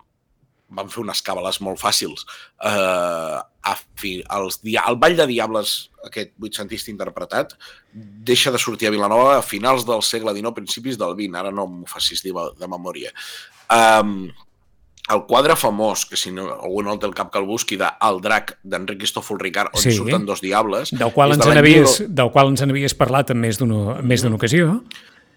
vam 0.76 0.92
fer 0.92 1.02
unes 1.04 1.22
càbales 1.24 1.60
molt 1.64 1.80
fàcils. 1.80 2.26
Eh, 2.58 3.40
a 3.72 3.74
fi, 4.00 4.14
els, 4.36 4.58
el 4.66 5.00
Ball 5.00 5.18
de 5.18 5.28
Diables, 5.30 5.74
aquest 6.08 6.32
vuitcentista 6.42 6.90
interpretat, 6.90 7.56
deixa 7.92 8.50
de 8.50 8.60
sortir 8.60 8.88
a 8.88 8.94
Vilanova 8.94 9.36
a 9.38 9.44
finals 9.46 9.86
del 9.88 10.02
segle 10.06 10.34
XIX, 10.34 10.56
principis 10.56 10.98
del 11.00 11.14
XX, 11.18 11.38
ara 11.38 11.52
no 11.54 11.68
m'ho 11.70 11.90
facis 11.90 12.24
dir 12.24 12.34
de 12.34 12.70
memòria. 12.70 13.12
Eh, 13.70 14.32
el 15.10 15.24
quadre 15.26 15.56
famós, 15.58 16.04
que 16.06 16.16
si 16.16 16.30
no, 16.30 16.46
algú 16.54 16.82
no 16.86 16.94
el 16.94 17.00
té 17.02 17.08
el 17.08 17.14
cap 17.18 17.32
que 17.32 17.40
el 17.40 17.46
busqui, 17.48 17.76
de 17.80 17.88
El 18.06 18.20
drac 18.22 18.54
d'Enric 18.62 19.00
Cristòfol 19.02 19.40
Ricard, 19.42 19.74
on 19.74 19.82
sí. 19.82 19.94
surten 19.96 20.26
dos 20.28 20.40
diables... 20.44 20.94
Del 20.94 21.10
qual, 21.14 21.34
ens 21.34 21.42
de 21.42 21.58
havies, 21.58 21.96
del 22.06 22.30
qual 22.30 22.52
ens 22.52 22.62
n'havies 22.62 22.94
parlat 22.94 23.32
en 23.34 23.42
més 23.42 23.58
d'una 23.58 24.36
ocasió. 24.38 24.76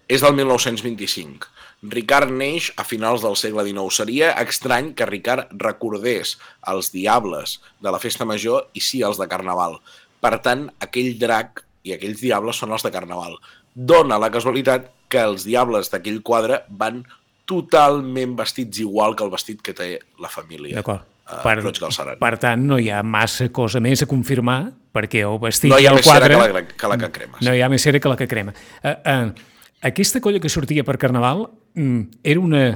És 0.06 0.22
del 0.22 0.36
1925. 0.38 1.50
Ricard 1.90 2.30
neix 2.30 2.70
a 2.78 2.86
finals 2.86 3.26
del 3.26 3.34
segle 3.36 3.66
XIX. 3.66 3.90
Seria 3.92 4.30
estrany 4.46 4.92
que 4.96 5.08
Ricard 5.08 5.50
recordés 5.60 6.36
els 6.70 6.92
diables 6.94 7.58
de 7.82 7.92
la 7.92 8.00
festa 8.00 8.24
major 8.24 8.70
i 8.72 8.80
sí 8.80 9.02
els 9.02 9.18
de 9.18 9.26
Carnaval. 9.28 9.80
Per 10.22 10.36
tant, 10.46 10.68
aquell 10.80 11.18
drac 11.18 11.64
i 11.86 11.94
aquells 11.94 12.22
diables 12.22 12.62
són 12.62 12.72
els 12.74 12.86
de 12.86 12.94
Carnaval. 12.94 13.36
Dona 13.74 14.18
la 14.22 14.30
casualitat 14.32 14.92
que 15.12 15.26
els 15.26 15.44
diables 15.46 15.90
d'aquell 15.92 16.22
quadre 16.26 16.62
van 16.70 17.02
totalment 17.46 18.36
vestits 18.38 18.82
igual 18.82 19.16
que 19.16 19.24
el 19.24 19.30
vestit 19.32 19.62
que 19.62 19.74
té 19.76 19.92
la 20.22 20.30
família. 20.32 20.76
D'acord. 20.80 21.06
Uh, 21.26 21.40
per, 21.42 22.18
per 22.20 22.34
tant, 22.38 22.60
no 22.68 22.76
hi 22.78 22.86
ha 22.94 23.00
massa 23.02 23.48
cosa 23.54 23.80
més 23.82 24.04
a 24.04 24.06
confirmar, 24.06 24.60
perquè 24.94 25.24
el 25.26 25.40
vestit 25.42 25.72
no 25.72 25.78
quadre... 25.78 25.82
Hi 25.82 25.88
ha 25.90 25.94
més 25.96 26.06
cera 26.06 26.28
que 26.30 26.38
la, 26.54 26.62
que 26.70 26.90
la 26.92 26.98
que 27.00 27.10
crema. 27.16 27.40
No 27.42 27.54
hi 27.54 27.62
ha 27.64 27.70
més 27.72 27.86
cera 27.86 28.02
que 28.02 28.12
la 28.12 28.18
que 28.20 28.28
crema. 28.30 28.54
Uh, 28.82 28.92
uh, 28.92 29.56
aquesta 29.90 30.22
colla 30.22 30.42
que 30.42 30.52
sortia 30.52 30.86
per 30.86 30.98
Carnaval 31.02 31.48
um, 31.74 32.04
era 32.22 32.42
una 32.42 32.66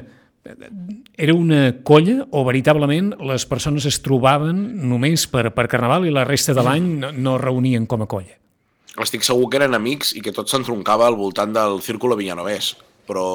era 1.21 1.35
una 1.35 1.77
colla 1.85 2.25
o 2.33 2.45
veritablement 2.47 3.13
les 3.29 3.45
persones 3.47 3.85
es 3.85 3.99
trobaven 4.01 4.61
només 4.89 5.27
per, 5.29 5.51
per 5.53 5.67
Carnaval 5.69 6.07
i 6.09 6.13
la 6.15 6.25
resta 6.25 6.55
de 6.57 6.65
l'any 6.65 6.87
no, 7.03 7.11
no 7.13 7.37
reunien 7.39 7.85
com 7.87 8.07
a 8.07 8.09
colla? 8.09 8.39
Estic 9.01 9.25
segur 9.25 9.51
que 9.53 9.61
eren 9.61 9.77
amics 9.77 10.15
i 10.17 10.23
que 10.25 10.33
tot 10.35 10.49
s'entroncava 10.51 11.07
al 11.07 11.19
voltant 11.21 11.53
del 11.55 11.83
Círculo 11.85 12.17
Villanovès 12.19 12.73
però 13.11 13.27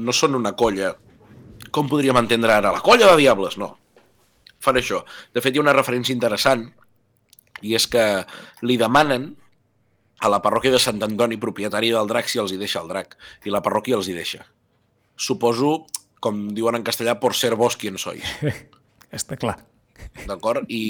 no 0.00 0.16
són 0.16 0.38
una 0.38 0.54
colla, 0.56 0.94
com 1.70 1.90
podríem 1.90 2.16
entendre 2.16 2.54
ara, 2.56 2.72
la 2.72 2.80
colla 2.84 3.10
de 3.12 3.18
diables, 3.20 3.58
no. 3.60 3.74
Fan 4.64 4.80
això. 4.80 5.02
De 5.34 5.44
fet, 5.44 5.52
hi 5.52 5.60
ha 5.60 5.64
una 5.66 5.76
referència 5.76 6.16
interessant, 6.16 6.64
i 7.60 7.76
és 7.76 7.84
que 7.92 8.04
li 8.64 8.78
demanen 8.80 9.30
a 10.20 10.28
la 10.32 10.40
parròquia 10.44 10.72
de 10.72 10.80
Sant 10.80 11.00
Antoni, 11.04 11.36
propietari 11.40 11.92
del 11.92 12.08
drac, 12.08 12.28
si 12.32 12.40
els 12.40 12.52
hi 12.52 12.60
deixa 12.60 12.80
el 12.80 12.88
drac, 12.88 13.16
i 13.44 13.52
la 13.52 13.62
parròquia 13.64 14.00
els 14.00 14.08
hi 14.08 14.16
deixa. 14.16 14.44
Suposo, 15.16 15.82
com 16.20 16.46
diuen 16.56 16.80
en 16.80 16.84
castellà, 16.84 17.18
por 17.20 17.36
ser 17.36 17.54
vos 17.60 17.76
quien 17.80 18.00
sois. 18.00 18.24
Està 19.20 19.36
clar. 19.40 19.58
D'acord? 20.26 20.66
I, 20.68 20.84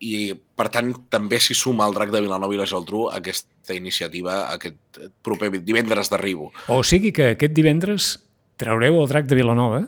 I, 0.00 0.12
per 0.58 0.68
tant, 0.74 0.92
també 1.12 1.40
s'hi 1.42 1.56
suma 1.56 1.86
el 1.88 1.96
drac 1.96 2.12
de 2.14 2.22
Vilanova 2.24 2.54
i 2.54 2.60
la 2.60 2.68
Geltrú 2.68 3.06
aquesta 3.12 3.74
iniciativa, 3.76 4.46
aquest 4.52 5.00
proper 5.24 5.50
divendres 5.58 6.12
d'arribo. 6.12 6.52
O 6.72 6.82
sigui 6.86 7.12
que 7.16 7.32
aquest 7.34 7.56
divendres 7.56 8.14
traureu 8.60 9.00
el 9.02 9.10
drac 9.10 9.28
de 9.30 9.38
Vilanova 9.38 9.84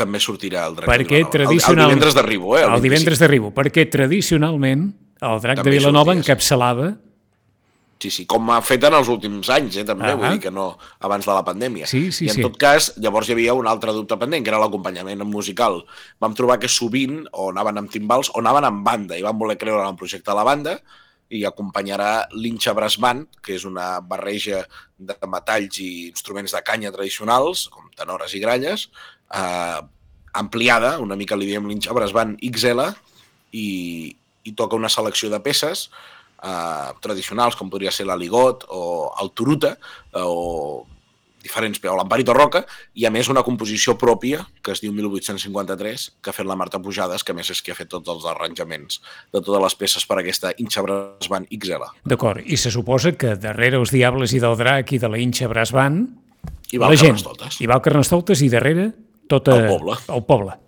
també 0.00 0.20
sortirà 0.22 0.64
el 0.70 0.78
drac 0.78 0.88
perquè 0.88 1.18
de 1.18 1.26
Vilanova. 1.26 1.36
Tradicional... 1.36 1.84
El, 1.84 1.90
el 1.90 1.92
divendres 1.92 2.16
d'arribo, 2.16 2.56
eh? 2.56 2.64
El, 2.64 2.74
el 2.78 2.84
divendres 2.86 3.20
d'arribo, 3.20 3.52
perquè 3.56 3.84
tradicionalment 3.92 4.86
el 5.20 5.42
drac 5.42 5.60
també 5.60 5.68
de 5.68 5.76
Vilanova 5.76 6.14
sorties. 6.14 6.24
encapçalava 6.24 6.88
Sí, 6.94 7.09
sí, 8.08 8.24
com 8.24 8.48
ha 8.54 8.62
fet 8.64 8.86
en 8.88 8.94
els 8.96 9.10
últims 9.12 9.50
anys, 9.52 9.76
eh, 9.76 9.84
també, 9.84 10.08
uh 10.08 10.14
-huh. 10.14 10.20
vull 10.22 10.32
dir 10.32 10.40
que 10.40 10.50
no 10.50 10.78
abans 11.00 11.26
de 11.26 11.32
la 11.32 11.44
pandèmia. 11.44 11.86
Sí, 11.86 12.10
sí, 12.10 12.24
I 12.24 12.28
en 12.30 12.34
sí. 12.36 12.42
tot 12.42 12.56
cas, 12.56 12.94
llavors 12.96 13.28
hi 13.28 13.32
havia 13.32 13.52
un 13.52 13.66
altre 13.66 13.92
dubte 13.92 14.16
pendent, 14.16 14.42
que 14.42 14.50
era 14.50 14.58
l'acompanyament 14.58 15.22
musical. 15.24 15.84
Vam 16.18 16.34
trobar 16.34 16.58
que 16.58 16.68
sovint 16.68 17.26
o 17.32 17.50
anaven 17.50 17.78
amb 17.78 17.90
timbals 17.90 18.30
o 18.30 18.38
anaven 18.38 18.64
amb 18.64 18.84
banda, 18.84 19.18
i 19.18 19.22
vam 19.22 19.38
voler 19.38 19.58
creure 19.58 19.82
en 19.82 19.88
el 19.88 19.96
projecte 19.96 20.30
de 20.30 20.36
la 20.36 20.44
banda, 20.44 20.80
i 21.28 21.44
acompanyarà 21.44 22.28
l'Inxa 22.32 22.72
Brass 22.72 22.98
Band, 22.98 23.26
que 23.42 23.54
és 23.54 23.64
una 23.64 24.00
barreja 24.00 24.66
de 24.98 25.14
metalls 25.28 25.78
i 25.78 26.08
instruments 26.08 26.52
de 26.52 26.62
canya 26.62 26.90
tradicionals, 26.90 27.68
com 27.68 27.90
tenores 27.94 28.34
i 28.34 28.40
gralles, 28.40 28.90
eh, 29.34 29.80
ampliada, 30.32 30.98
una 30.98 31.16
mica 31.16 31.36
li 31.36 31.46
diem 31.46 31.68
l'Inxa 31.68 31.92
Brass 31.92 32.12
Band 32.12 32.38
XL, 32.40 32.80
i, 33.52 34.16
i 34.44 34.52
toca 34.58 34.78
una 34.78 34.88
selecció 34.88 35.30
de 35.30 35.40
peces, 35.40 35.90
eh, 36.42 36.92
tradicionals, 37.00 37.56
com 37.56 37.70
podria 37.70 37.92
ser 37.92 38.06
l'aligot 38.08 38.64
o 38.68 39.10
el 39.22 39.30
turuta, 39.36 39.76
eh, 40.12 40.24
o 40.24 40.86
diferents, 41.42 41.80
o 41.88 41.96
l'Amparito 41.96 42.34
Roca, 42.36 42.64
i 43.00 43.06
a 43.08 43.10
més 43.10 43.30
una 43.32 43.42
composició 43.42 43.96
pròpia, 43.98 44.42
que 44.62 44.74
es 44.74 44.82
diu 44.82 44.92
1853, 44.92 46.06
que 46.20 46.30
ha 46.30 46.36
fet 46.36 46.46
la 46.46 46.56
Marta 46.56 46.80
Pujades, 46.82 47.24
que 47.24 47.32
més 47.32 47.48
és 47.48 47.62
qui 47.64 47.72
ha 47.72 47.78
fet 47.78 47.88
tots 47.88 48.12
els 48.12 48.26
arranjaments 48.28 49.00
de 49.32 49.40
totes 49.40 49.62
les 49.64 49.78
peces 49.80 50.04
per 50.06 50.20
aquesta 50.20 50.52
Inxa 50.60 50.84
Brasban 50.84 51.48
XL. 51.48 51.88
D'acord, 52.12 52.44
i 52.44 52.60
se 52.60 52.72
suposa 52.72 53.14
que 53.16 53.36
darrere 53.40 53.80
els 53.80 53.92
Diables 53.94 54.36
i 54.36 54.42
del 54.42 54.58
Drac 54.60 54.92
i 54.92 55.00
de 55.00 55.08
la 55.08 55.20
Inxa 55.20 55.48
Brasban, 55.48 56.02
I 56.70 56.78
va 56.78 56.90
la 56.90 56.92
el 56.92 57.00
gent, 57.00 57.16
Carnestoltes. 57.16 57.60
i 57.60 57.66
va 57.66 57.80
al 57.80 57.84
Carnestoltes 57.88 58.42
i 58.44 58.50
darrere 58.52 58.90
tot 59.30 59.48
El 59.48 59.66
poble. 59.70 59.96
El 60.12 60.24
poble. 60.28 60.58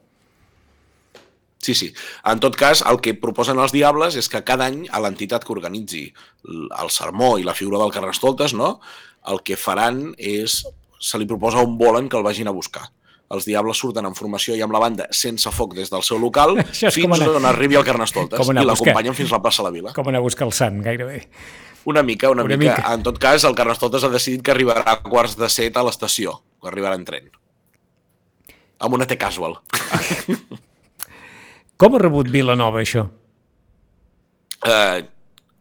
Sí, 1.62 1.76
sí. 1.78 1.92
En 2.26 2.40
tot 2.42 2.56
cas, 2.58 2.80
el 2.90 2.98
que 3.00 3.14
proposen 3.14 3.60
els 3.62 3.70
Diables 3.72 4.16
és 4.18 4.26
que 4.28 4.40
cada 4.42 4.66
any 4.66 4.80
a 4.90 4.98
l'entitat 5.00 5.44
que 5.46 5.52
organitzi 5.54 6.08
el 6.50 6.90
sermó 6.90 7.36
i 7.38 7.44
la 7.46 7.54
figura 7.54 7.78
del 7.78 7.92
Carnestoltes, 7.94 8.52
no? 8.58 8.80
el 9.30 9.38
que 9.46 9.54
faran 9.56 10.08
és, 10.18 10.64
se 10.98 11.18
li 11.22 11.26
proposa 11.30 11.62
un 11.62 11.76
volen 11.78 12.08
que 12.10 12.18
el 12.18 12.24
vagin 12.26 12.48
a 12.50 12.54
buscar. 12.56 12.88
Els 13.32 13.46
Diables 13.46 13.78
surten 13.78 14.04
en 14.04 14.16
formació 14.18 14.56
i 14.58 14.60
amb 14.66 14.74
la 14.74 14.80
banda 14.82 15.06
sense 15.14 15.48
foc 15.54 15.76
des 15.78 15.88
del 15.88 16.02
seu 16.04 16.18
local 16.18 16.58
fins 16.74 16.98
anar- 17.06 17.30
on 17.38 17.46
arribi 17.48 17.78
el 17.78 17.86
Carnestoltes 17.86 18.42
i 18.50 18.54
l'acompanyen 18.66 19.14
fins 19.14 19.30
a 19.30 19.38
la 19.38 19.42
plaça 19.46 19.62
de 19.62 19.68
la 19.70 19.72
Vila. 19.78 19.92
Com 19.96 20.10
anar 20.10 20.18
a 20.20 20.26
buscar 20.26 20.48
el 20.50 20.52
sant, 20.52 20.82
gairebé. 20.82 21.28
Una 21.86 22.02
mica, 22.02 22.28
una, 22.30 22.42
Una 22.44 22.56
mica. 22.58 22.74
mica. 22.76 22.92
En 22.94 23.02
tot 23.06 23.16
cas, 23.22 23.44
el 23.46 23.54
Carnestoltes 23.54 24.02
ha 24.04 24.10
decidit 24.10 24.42
que 24.42 24.52
arribarà 24.52 24.82
a 24.84 24.98
quarts 25.06 25.38
de 25.38 25.48
set 25.48 25.78
a 25.78 25.86
l'estació, 25.86 26.40
que 26.60 26.68
arribarà 26.74 26.98
en 26.98 27.06
tren. 27.06 27.30
Amb 28.82 28.94
una 28.98 29.06
T-Casual. 29.06 29.60
Com 31.82 31.96
ha 31.96 32.00
rebut 32.02 32.30
Vilanova 32.30 32.78
això? 32.84 33.08
Eh, 34.62 34.98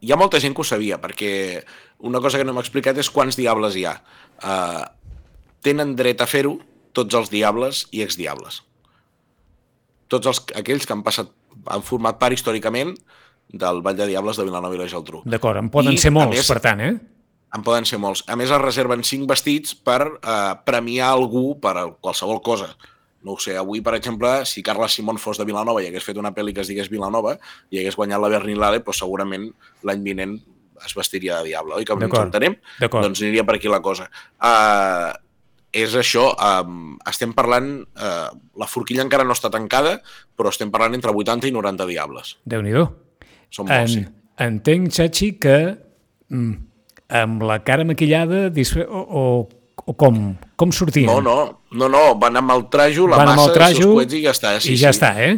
hi 0.05 0.11
ha 0.13 0.17
molta 0.21 0.39
gent 0.41 0.53
que 0.53 0.61
ho 0.61 0.67
sabia, 0.67 0.99
perquè 1.01 1.31
una 2.05 2.21
cosa 2.21 2.37
que 2.37 2.45
no 2.45 2.53
hem 2.53 2.61
explicat 2.61 2.99
és 3.01 3.09
quants 3.09 3.37
diables 3.39 3.77
hi 3.77 3.87
ha. 3.89 3.95
Eh, 4.37 4.83
tenen 5.65 5.95
dret 5.97 6.21
a 6.21 6.27
fer-ho 6.29 6.59
tots 6.93 7.17
els 7.17 7.31
diables 7.33 7.87
i 7.95 8.03
exdiables. 8.05 8.61
Tots 10.11 10.29
els, 10.29 10.43
aquells 10.59 10.85
que 10.85 10.93
han 10.93 11.01
passat 11.05 11.31
han 11.71 11.85
format 11.87 12.19
part 12.21 12.35
històricament 12.35 12.93
del 13.51 13.81
Vall 13.83 13.97
de 13.97 14.07
Diables 14.11 14.37
de 14.37 14.45
Vilanova 14.47 14.75
i 14.75 14.79
la 14.79 14.89
Geltrú. 14.91 15.23
D'acord, 15.25 15.57
en 15.59 15.69
poden 15.73 15.97
I, 15.97 16.01
ser 16.01 16.11
molts, 16.13 16.37
més- 16.37 16.51
per 16.51 16.59
tant, 16.63 16.81
eh? 16.85 16.93
En 17.55 17.65
poden 17.65 17.85
ser 17.85 17.97
molts. 17.99 18.23
A 18.31 18.37
més, 18.39 18.51
es 18.51 18.61
reserven 18.61 19.01
cinc 19.03 19.25
vestits 19.27 19.73
per 19.75 20.05
eh, 20.05 20.53
premiar 20.65 21.09
algú 21.11 21.59
per 21.59 21.75
qualsevol 21.99 22.39
cosa. 22.45 22.69
No 23.21 23.35
ho 23.35 23.41
sé, 23.41 23.53
avui, 23.57 23.83
per 23.85 23.93
exemple, 23.97 24.31
si 24.49 24.63
Carla 24.65 24.87
Simón 24.89 25.19
fos 25.21 25.37
de 25.37 25.45
Vilanova 25.45 25.83
i 25.83 25.89
hagués 25.89 26.05
fet 26.07 26.17
una 26.17 26.33
pel·li 26.33 26.55
que 26.57 26.63
es 26.63 26.71
digués 26.71 26.89
Vilanova 26.89 27.35
i 27.69 27.81
hagués 27.81 27.97
guanyat 27.99 28.21
la 28.21 28.31
Berlinale, 28.33 28.81
doncs 28.81 29.03
segurament 29.03 29.45
l'any 29.85 30.01
vinent 30.05 30.39
es 30.85 30.95
vestiria 30.97 31.37
de 31.39 31.51
diable, 31.51 31.75
oi? 31.77 31.85
Que 31.85 31.93
ens 31.93 32.17
entenem? 32.17 32.55
Doncs 32.81 33.21
aniria 33.21 33.45
per 33.45 33.59
aquí 33.59 33.69
la 33.69 33.81
cosa. 33.85 34.07
Uh, 34.41 35.11
és 35.71 35.93
això, 35.95 36.25
um, 36.35 36.97
estem 37.07 37.31
parlant, 37.37 37.69
uh, 37.95 38.31
la 38.59 38.67
forquilla 38.67 39.05
encara 39.05 39.23
no 39.27 39.35
està 39.37 39.51
tancada, 39.53 39.99
però 40.35 40.51
estem 40.51 40.73
parlant 40.73 40.97
entre 40.97 41.13
80 41.13 41.47
i 41.47 41.53
90 41.55 41.87
diables. 41.87 42.35
Déu-n'hi-do. 42.49 42.87
Són 43.53 43.69
molts, 43.69 43.95
En, 43.95 44.09
sí. 44.09 44.35
entenc, 44.43 44.91
Xachi, 44.97 45.31
que 45.39 45.57
mm, 46.33 46.53
amb 47.21 47.47
la 47.47 47.61
cara 47.67 47.87
maquillada 47.87 48.49
disfre... 48.51 48.87
o, 48.87 49.05
o, 49.05 49.25
o 49.85 49.95
com, 49.97 50.19
com 50.59 50.73
sortien? 50.75 51.09
No, 51.09 51.21
no, 51.21 51.61
no, 51.71 51.89
no, 51.91 52.03
van 52.21 52.39
amb 52.41 52.53
el 52.55 52.67
trajo, 52.73 53.07
la 53.09 53.19
Van 53.21 53.33
massa, 53.33 53.47
el 53.49 53.55
trajo 53.57 53.85
els 53.85 53.93
coets 53.95 54.17
i 54.17 54.23
ja 54.25 54.35
està. 54.35 54.55
Sí, 54.59 54.75
I 54.75 54.81
ja 54.81 54.91
sí. 54.91 54.99
està, 54.99 55.11
eh? 55.21 55.35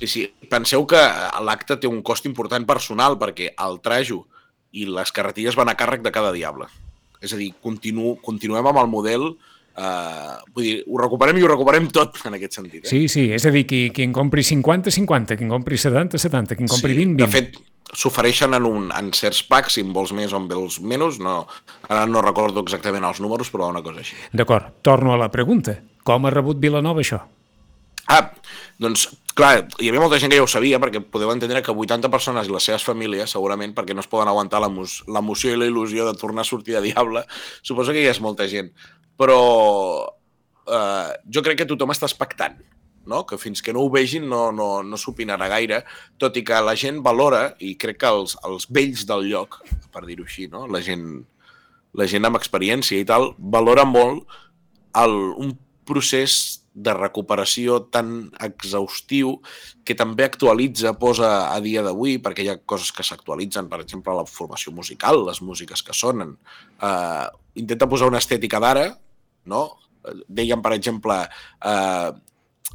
Sí, 0.00 0.10
sí. 0.10 0.24
Penseu 0.50 0.84
que 0.90 1.00
l'acte 1.46 1.78
té 1.80 1.90
un 1.90 2.02
cost 2.06 2.26
important 2.28 2.66
personal 2.68 3.18
perquè 3.20 3.52
el 3.66 3.80
trajo 3.84 4.24
i 4.74 4.88
les 4.90 5.14
carretilles 5.14 5.56
van 5.56 5.70
a 5.70 5.76
càrrec 5.78 6.02
de 6.04 6.12
cada 6.14 6.32
diable. 6.34 6.66
És 7.24 7.32
a 7.32 7.40
dir, 7.40 7.52
continu, 7.62 8.16
continuem 8.22 8.66
amb 8.68 8.82
el 8.82 8.90
model 8.92 9.30
eh, 9.76 10.34
vull 10.54 10.66
dir, 10.66 10.74
ho 10.86 11.00
recuperem 11.00 11.38
i 11.38 11.44
ho 11.44 11.50
recuperem 11.50 11.88
tot 11.94 12.18
en 12.28 12.38
aquest 12.38 12.58
sentit. 12.60 12.84
Eh? 12.84 12.90
Sí, 12.90 13.04
sí, 13.12 13.28
és 13.34 13.46
a 13.46 13.52
dir, 13.54 13.64
qui, 13.70 13.86
qui 13.94 14.06
en 14.06 14.14
compri 14.16 14.44
50, 14.46 14.92
50, 14.94 15.38
qui 15.38 15.46
en 15.46 15.54
compri 15.56 15.80
70, 15.80 16.20
70, 16.20 16.58
qui 16.58 16.66
en 16.66 16.72
compri 16.74 16.98
20, 17.00 17.16
20. 17.18 17.24
De 17.24 17.30
fet, 17.32 17.58
s'ofereixen 17.92 18.54
en, 18.56 18.64
un, 18.66 18.88
en 18.96 19.12
certs 19.14 19.42
packs, 19.46 19.74
si 19.76 19.84
en 19.84 19.92
vols 19.94 20.12
més 20.16 20.32
o 20.32 20.38
en 20.40 20.48
vols 20.48 20.80
menys. 20.80 21.18
No, 21.22 21.42
ara 21.88 22.06
no 22.10 22.22
recordo 22.24 22.62
exactament 22.64 23.04
els 23.04 23.20
números, 23.20 23.50
però 23.52 23.68
una 23.70 23.82
cosa 23.82 24.00
així. 24.00 24.16
D'acord, 24.32 24.72
torno 24.82 25.12
a 25.14 25.18
la 25.20 25.30
pregunta. 25.30 25.76
Com 26.04 26.26
ha 26.26 26.32
rebut 26.34 26.58
Vilanova 26.60 27.00
això? 27.04 27.20
Ah, 28.12 28.26
doncs, 28.76 29.06
clar, 29.32 29.62
hi 29.80 29.88
havia 29.88 30.00
molta 30.02 30.18
gent 30.20 30.28
que 30.32 30.36
ja 30.36 30.44
ho 30.44 30.48
sabia, 30.50 30.76
perquè 30.82 31.00
podeu 31.00 31.30
entendre 31.32 31.62
que 31.64 31.72
80 31.72 32.10
persones 32.12 32.48
i 32.48 32.52
les 32.52 32.66
seves 32.68 32.84
famílies, 32.84 33.30
segurament, 33.32 33.72
perquè 33.74 33.94
no 33.96 34.02
es 34.04 34.10
poden 34.12 34.28
aguantar 34.28 34.60
l'emo- 34.60 34.84
l'emoció 35.08 35.54
i 35.54 35.56
la 35.56 35.64
il·lusió 35.70 36.04
de 36.04 36.12
tornar 36.20 36.42
a 36.44 36.48
sortir 36.50 36.74
de 36.76 36.82
Diable, 36.90 37.22
suposo 37.62 37.92
que 37.96 38.02
hi 38.04 38.10
és 38.12 38.20
molta 38.20 38.44
gent. 38.50 38.68
Però 39.16 39.38
eh, 40.68 41.10
jo 41.32 41.42
crec 41.46 41.62
que 41.62 41.66
tothom 41.70 41.94
està 41.94 42.04
expectant, 42.10 42.58
no? 43.10 43.24
que 43.26 43.38
fins 43.40 43.62
que 43.62 43.74
no 43.74 43.84
ho 43.84 43.90
vegin 43.92 44.28
no, 44.30 44.48
no, 44.52 44.68
no 44.82 45.00
s'opinarà 45.00 45.48
gaire, 45.52 45.82
tot 46.18 46.36
i 46.36 46.44
que 46.46 46.60
la 46.64 46.76
gent 46.78 47.02
valora, 47.04 47.46
i 47.60 47.74
crec 47.80 48.00
que 48.02 48.10
els, 48.10 48.36
els 48.48 48.68
vells 48.70 49.06
del 49.08 49.28
lloc, 49.30 49.60
per 49.94 50.04
dir-ho 50.08 50.26
així, 50.26 50.48
no? 50.52 50.66
la, 50.70 50.82
gent, 50.84 51.06
la 51.94 52.08
gent 52.10 52.28
amb 52.28 52.40
experiència 52.40 53.00
i 53.00 53.08
tal, 53.08 53.32
valora 53.38 53.86
molt 53.88 54.24
el, 55.00 55.16
un 55.40 55.56
procés 55.84 56.64
de 56.74 56.90
recuperació 56.94 57.78
tan 57.94 58.32
exhaustiu 58.42 59.36
que 59.86 59.94
també 59.94 60.26
actualitza, 60.26 60.96
posa 60.98 61.30
a 61.52 61.60
dia 61.62 61.84
d'avui, 61.86 62.18
perquè 62.18 62.42
hi 62.42 62.50
ha 62.50 62.58
coses 62.66 62.90
que 62.92 63.06
s'actualitzen, 63.06 63.68
per 63.70 63.78
exemple, 63.84 64.16
la 64.18 64.26
formació 64.26 64.74
musical, 64.74 65.22
les 65.28 65.40
músiques 65.42 65.84
que 65.86 65.94
sonen. 65.94 66.34
Uh, 66.82 67.30
intenta 67.62 67.88
posar 67.90 68.10
una 68.10 68.18
estètica 68.22 68.58
d'ara, 68.62 68.88
no? 69.46 69.62
Deien, 70.26 70.60
per 70.64 70.74
exemple, 70.74 71.20
uh, 71.62 72.10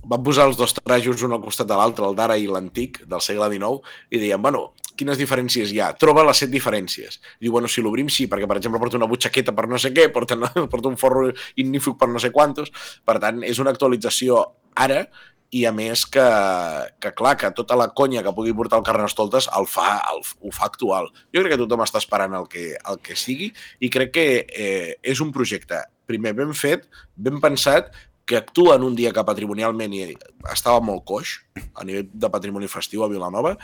van 0.03 0.23
posar 0.23 0.47
els 0.49 0.59
dos 0.59 0.75
trajos 0.77 1.23
un 1.25 1.35
al 1.35 1.41
costat 1.43 1.67
de 1.69 1.77
l'altre, 1.77 2.07
el 2.07 2.17
d'ara 2.17 2.37
i 2.37 2.47
l'antic, 2.49 3.03
del 3.09 3.23
segle 3.23 3.49
XIX, 3.51 3.81
i 4.11 4.21
deien, 4.21 4.41
bueno, 4.41 4.69
quines 4.99 5.19
diferències 5.19 5.71
hi 5.71 5.79
ha? 5.79 5.93
Troba 5.99 6.25
les 6.27 6.41
set 6.43 6.51
diferències. 6.51 7.19
Diu, 7.39 7.53
bueno, 7.55 7.71
si 7.71 7.83
l'obrim 7.83 8.09
sí, 8.11 8.27
perquè, 8.31 8.47
per 8.49 8.59
exemple, 8.59 8.81
porta 8.81 8.99
una 8.99 9.07
butxaqueta 9.09 9.55
per 9.55 9.67
no 9.71 9.79
sé 9.79 9.93
què, 9.95 10.09
porta, 10.13 10.37
porta 10.71 10.91
un 10.91 10.99
forro 10.99 11.29
ignífug 11.55 11.97
per 11.99 12.09
no 12.11 12.19
sé 12.19 12.33
quantos. 12.35 12.73
Per 13.07 13.19
tant, 13.23 13.43
és 13.47 13.61
una 13.63 13.71
actualització 13.75 14.43
ara 14.79 15.05
i 15.49 15.63
a 15.65 15.71
més 15.73 16.03
que, 16.05 16.25
que 17.01 17.11
clar, 17.17 17.33
que 17.41 17.49
tota 17.57 17.77
la 17.79 17.89
conya 17.97 18.21
que 18.25 18.33
pugui 18.37 18.53
portar 18.53 18.79
el 18.79 18.85
Carnestoltes 18.85 19.47
el 19.57 19.65
fa, 19.69 19.95
el, 20.11 20.21
ho 20.21 20.51
fa 20.53 20.67
actual. 20.69 21.09
Jo 21.33 21.41
crec 21.41 21.55
que 21.55 21.61
tothom 21.63 21.85
està 21.85 22.01
esperant 22.01 22.35
el 22.37 22.45
que, 22.51 22.65
el 22.77 22.99
que 23.05 23.17
sigui 23.17 23.49
i 23.81 23.89
crec 23.93 24.13
que 24.13 24.27
eh, 24.45 24.91
és 25.01 25.23
un 25.25 25.33
projecte, 25.33 25.81
primer, 26.09 26.35
ben 26.37 26.53
fet, 26.57 26.85
ben 27.17 27.41
pensat, 27.41 27.89
que 28.29 28.37
actua 28.37 28.75
en 28.77 28.83
un 28.85 28.93
dia 28.93 29.09
que 29.09 29.25
patrimonialment 29.25 29.93
hi 29.97 30.03
estava 30.53 30.83
molt 30.85 31.01
coix, 31.09 31.39
a 31.73 31.85
nivell 31.87 32.11
de 32.13 32.29
patrimoni 32.29 32.69
festiu 32.69 33.01
a 33.01 33.09
Vilanova, 33.09 33.55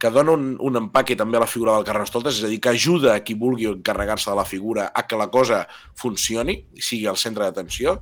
que 0.00 0.08
dona 0.08 0.32
un, 0.32 0.54
un 0.64 0.80
empaque 0.80 1.12
també 1.20 1.36
a 1.36 1.42
la 1.42 1.50
figura 1.50 1.74
del 1.76 1.84
Carnestoltes, 1.84 2.38
és 2.40 2.46
a 2.46 2.48
dir, 2.48 2.56
que 2.64 2.72
ajuda 2.72 3.12
a 3.12 3.20
qui 3.20 3.36
vulgui 3.36 3.68
encarregar-se 3.68 4.30
de 4.30 4.36
la 4.38 4.46
figura 4.48 4.86
a 4.96 5.04
que 5.04 5.18
la 5.20 5.28
cosa 5.28 5.66
funcioni, 6.00 6.56
i 6.72 6.84
sigui 6.86 7.10
el 7.10 7.20
centre 7.20 7.44
d'atenció, 7.44 7.98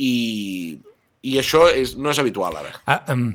i, 0.00 0.78
i 1.20 1.36
això 1.42 1.66
és, 1.68 1.92
no 2.00 2.14
és 2.14 2.22
habitual 2.22 2.56
ara. 2.56 2.72
Ah, 2.88 3.02
um, 3.12 3.34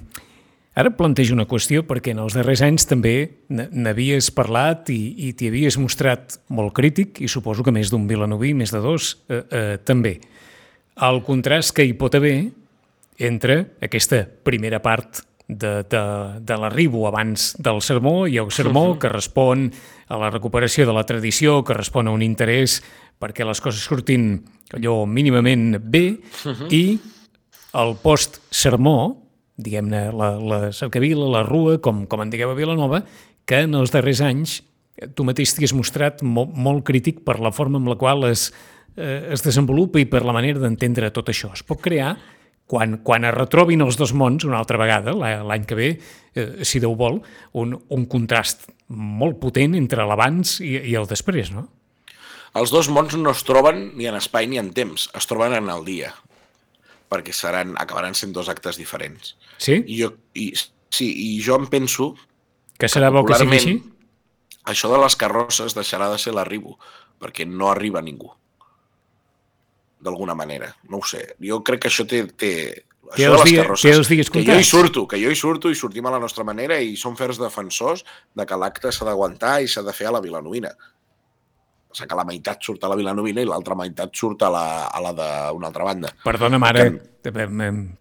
ara 0.74 0.96
plantejo 0.98 1.38
una 1.38 1.46
qüestió 1.46 1.84
perquè 1.86 2.16
en 2.16 2.24
els 2.26 2.34
darrers 2.34 2.66
anys 2.66 2.90
també 2.90 3.14
n'havies 3.54 4.32
parlat 4.34 4.90
i, 4.90 4.98
i 5.30 5.36
t'hi 5.38 5.52
havies 5.54 5.78
mostrat 5.78 6.40
molt 6.50 6.74
crític 6.74 7.22
i 7.22 7.30
suposo 7.30 7.62
que 7.62 7.76
més 7.76 7.94
d'un 7.94 8.10
vilanoví, 8.10 8.56
més 8.58 8.74
de 8.74 8.82
dos, 8.82 9.14
eh, 9.30 9.44
eh, 9.46 9.78
també. 9.86 10.18
El 10.98 11.22
contrast 11.22 11.75
que 11.77 11.86
hi 11.86 11.94
pot 11.94 12.16
haver 12.18 12.50
entre 13.22 13.58
aquesta 13.86 14.24
primera 14.25 14.80
part 14.82 15.22
de, 15.48 15.84
de, 15.88 16.01
de 16.42 16.58
l'arribo 16.58 17.06
abans 17.08 17.51
del 17.62 17.82
sermó 17.86 18.25
i 18.27 18.39
el 18.42 18.50
sermó 18.51 18.98
que 19.00 19.12
respon 19.12 19.70
a 20.10 20.18
la 20.18 20.32
recuperació 20.34 20.88
de 20.88 20.96
la 20.98 21.06
tradició, 21.06 21.62
que 21.63 21.77
respon 21.77 22.10
a 22.10 22.16
un 22.16 22.25
interès 22.25 22.82
perquè 23.22 23.46
les 23.46 23.62
coses 23.62 23.86
surtin 23.86 24.42
allò 24.74 25.06
mínimament 25.06 25.77
bé 25.82 26.18
i 26.74 26.84
el 27.77 27.94
post-sermó, 28.01 28.98
diguem-ne, 29.58 30.08
la, 30.18 30.32
la 30.38 30.60
cercavila, 30.74 31.27
la 31.30 31.44
rua, 31.46 31.77
com, 31.84 32.06
com 32.10 32.24
en 32.24 32.32
digueu 32.34 32.51
a 32.54 32.58
Vilanova, 32.58 33.04
que 33.46 33.63
en 33.66 33.77
els 33.77 33.94
darrers 33.94 34.22
anys 34.25 34.62
tu 35.13 35.25
mateix 35.27 35.54
t'hi 35.54 35.68
has 35.68 35.75
mostrat 35.77 36.24
molt, 36.25 36.56
molt 36.58 36.86
crític 36.88 37.22
per 37.25 37.38
la 37.44 37.54
forma 37.54 37.77
amb 37.77 37.92
la 37.92 37.98
qual 38.01 38.25
es, 38.30 38.50
eh, 38.98 39.30
es 39.34 39.46
desenvolupa 39.46 40.01
i 40.01 40.10
per 40.10 40.25
la 40.25 40.36
manera 40.36 40.60
d'entendre 40.60 41.13
tot 41.16 41.30
això. 41.32 41.54
Es 41.56 41.63
pot 41.63 41.80
crear, 41.84 42.16
quan, 42.68 42.98
quan 43.06 43.25
es 43.25 43.36
retrobin 43.36 43.86
els 43.86 43.98
dos 44.00 44.13
mons 44.18 44.46
una 44.48 44.60
altra 44.60 44.80
vegada, 44.82 45.16
l'any 45.16 45.66
que 45.70 45.77
ve, 45.77 45.89
eh, 46.36 46.50
si 46.68 46.82
Déu 46.84 46.98
vol, 47.00 47.22
un, 47.54 47.77
un 47.77 48.06
contrast 48.12 48.68
molt 48.89 49.39
potent 49.39 49.75
entre 49.77 50.06
l'abans 50.08 50.60
i, 50.63 50.75
i 50.92 50.96
el 51.00 51.08
després, 51.10 51.51
no? 51.56 51.68
Els 52.58 52.72
dos 52.74 52.89
mons 52.89 53.13
no 53.20 53.32
es 53.36 53.44
troben 53.46 53.92
ni 53.98 54.08
en 54.10 54.18
espai 54.18 54.48
ni 54.50 54.58
en 54.60 54.72
temps, 54.74 55.10
es 55.16 55.30
troben 55.30 55.54
en 55.54 55.70
el 55.70 55.84
dia, 55.86 56.13
perquè 57.12 57.36
seran, 57.36 57.75
acabaran 57.80 58.18
sent 58.18 58.34
dos 58.34 58.50
actes 58.50 58.80
diferents. 58.80 59.36
Sí? 59.62 59.77
I 59.86 60.01
jo, 60.01 60.13
i, 60.34 60.50
sí, 60.56 61.08
i 61.08 61.38
jo 61.44 61.60
em 61.60 61.68
penso... 61.72 62.16
Que 62.77 62.89
serà 62.89 63.12
bo 63.13 63.24
que 63.27 63.38
sigui 63.38 63.60
així? 63.60 63.75
Això 64.68 64.89
de 64.92 65.00
les 65.00 65.16
carrosses 65.16 65.75
deixarà 65.77 66.10
de 66.12 66.18
ser 66.20 66.34
l'arribo, 66.36 66.75
perquè 67.22 67.46
no 67.48 67.70
arriba 67.72 68.04
ningú. 68.04 68.34
D'alguna 70.04 70.36
manera, 70.38 70.70
no 70.92 71.00
ho 71.01 71.06
sé. 71.08 71.24
Jo 71.42 71.63
crec 71.66 71.86
que 71.86 71.89
això 71.92 72.06
té... 72.10 72.25
té 72.38 72.51
els, 73.08 73.44
dia, 73.48 73.63
té 73.63 73.94
els 73.96 74.10
dies 74.12 74.30
que 74.30 74.44
jo 74.44 74.58
hi 74.60 74.66
surto, 74.68 75.06
que 75.08 75.18
jo 75.22 75.32
hi 75.32 75.38
surto 75.39 75.72
i 75.72 75.77
sortim 75.80 76.06
a 76.10 76.12
la 76.13 76.20
nostra 76.20 76.44
manera 76.44 76.77
i 76.84 76.98
som 77.00 77.16
fers 77.16 77.39
defensors 77.39 78.04
de 78.36 78.46
que 78.46 78.60
l'acte 78.60 78.92
s'ha 78.92 79.08
d'aguantar 79.08 79.62
i 79.63 79.72
s'ha 79.72 79.82
de 79.86 79.96
fer 79.96 80.10
a 80.10 80.13
la 80.18 80.22
Vilanovina. 80.22 80.74
O 81.88 81.96
sigui 81.96 82.12
que 82.12 82.20
la 82.20 82.27
meitat 82.27 82.68
surt 82.68 82.84
a 82.84 82.92
la 82.92 82.98
Vilanovina 83.00 83.42
i 83.42 83.48
l'altra 83.48 83.77
meitat 83.80 84.12
surt 84.13 84.44
a 84.44 84.51
la, 84.54 84.66
a 84.92 85.01
la 85.01 85.16
d'una 85.16 85.72
altra 85.72 85.88
banda. 85.88 86.12
Perdona, 86.25 86.60
mare, 86.62 86.86
que... 87.24 87.32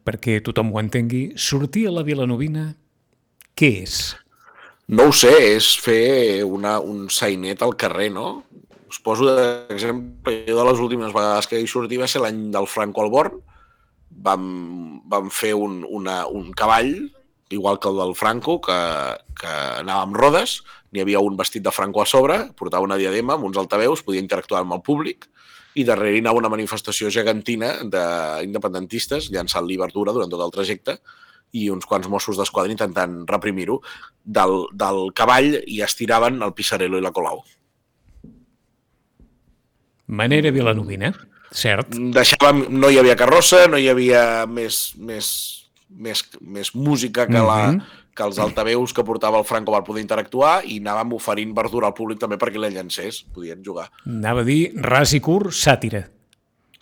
perquè 0.04 0.40
tothom 0.44 0.74
ho 0.74 0.82
entengui, 0.82 1.30
sortir 1.38 1.86
a 1.88 1.94
la 1.94 2.04
Vilanovina, 2.04 2.72
què 3.56 3.72
és? 3.86 4.00
No 4.92 5.08
ho 5.08 5.14
sé, 5.16 5.32
és 5.56 5.70
fer 5.82 6.44
una, 6.44 6.76
un 6.82 7.06
sainet 7.10 7.62
al 7.64 7.72
carrer, 7.78 8.10
no? 8.14 8.42
Us 8.86 9.00
poso 9.02 9.26
d'exemple, 9.26 10.44
jo 10.46 10.56
de 10.56 10.64
les 10.70 10.80
últimes 10.82 11.12
vegades 11.14 11.48
que 11.50 11.58
hi 11.58 11.66
sortia 11.66 12.04
va 12.04 12.10
ser 12.10 12.22
l'any 12.22 12.48
del 12.54 12.68
Franco 12.70 13.02
Alborn, 13.02 13.40
vam, 14.26 14.46
vam 15.10 15.30
fer 15.34 15.54
un, 15.58 15.80
una, 15.84 16.24
un 16.26 16.52
cavall, 16.54 16.94
igual 17.50 17.78
que 17.78 17.90
el 17.90 17.98
del 17.98 18.14
Franco, 18.18 18.60
que, 18.62 18.78
que 19.38 19.52
anava 19.80 20.06
amb 20.06 20.18
rodes, 20.18 20.60
n'hi 20.92 21.02
havia 21.02 21.22
un 21.22 21.36
vestit 21.38 21.64
de 21.66 21.74
Franco 21.74 22.02
a 22.02 22.06
sobre, 22.06 22.38
portava 22.58 22.86
una 22.86 22.98
diadema 23.00 23.34
amb 23.34 23.46
uns 23.50 23.58
altaveus, 23.58 24.04
podia 24.06 24.22
interactuar 24.22 24.62
amb 24.62 24.78
el 24.78 24.82
públic, 24.86 25.28
i 25.76 25.84
darrere 25.84 26.16
hi 26.16 26.22
anava 26.24 26.40
una 26.40 26.50
manifestació 26.52 27.10
gegantina 27.12 27.74
d'independentistes 27.84 29.28
llançant 29.34 29.66
l'obertura 29.66 30.14
durant 30.16 30.32
tot 30.32 30.42
el 30.46 30.54
trajecte, 30.54 30.96
i 31.56 31.68
uns 31.70 31.86
quants 31.88 32.08
Mossos 32.10 32.38
d'Esquadra 32.38 32.72
intentant 32.72 33.20
reprimir-ho, 33.28 33.80
del, 34.24 34.66
del 34.74 35.12
cavall 35.16 35.60
i 35.66 35.82
estiraven 35.84 36.42
el 36.42 36.54
Pissarello 36.56 36.98
i 36.98 37.04
la 37.04 37.14
Colau. 37.14 37.44
Manera 40.06 40.52
vilanovina, 40.54 41.12
cert. 41.50 41.94
Deixàvem, 42.14 42.66
no 42.70 42.90
hi 42.90 42.98
havia 43.00 43.16
carrossa, 43.18 43.66
no 43.70 43.78
hi 43.78 43.88
havia 43.90 44.46
més, 44.46 44.94
més, 44.98 45.28
més, 45.90 46.22
més 46.40 46.72
música 46.74 47.26
que, 47.26 47.38
la, 47.38 47.72
mm 47.72 47.78
-hmm. 47.78 48.04
que 48.14 48.22
els 48.22 48.38
altaveus 48.38 48.92
que 48.92 49.04
portava 49.04 49.38
el 49.38 49.44
Franco 49.44 49.72
per 49.72 49.82
poder 49.84 50.02
interactuar 50.02 50.62
i 50.64 50.78
anàvem 50.80 51.12
oferint 51.12 51.54
verdura 51.54 51.86
al 51.86 51.94
públic 51.94 52.18
també 52.18 52.36
perquè 52.36 52.58
la 52.58 52.70
llancés, 52.70 53.24
podien 53.34 53.62
jugar. 53.64 53.90
Anava 54.06 54.40
a 54.40 54.44
dir 54.44 54.72
ras 54.76 55.12
i 55.12 55.20
curt, 55.20 55.52
sàtira. 55.52 56.08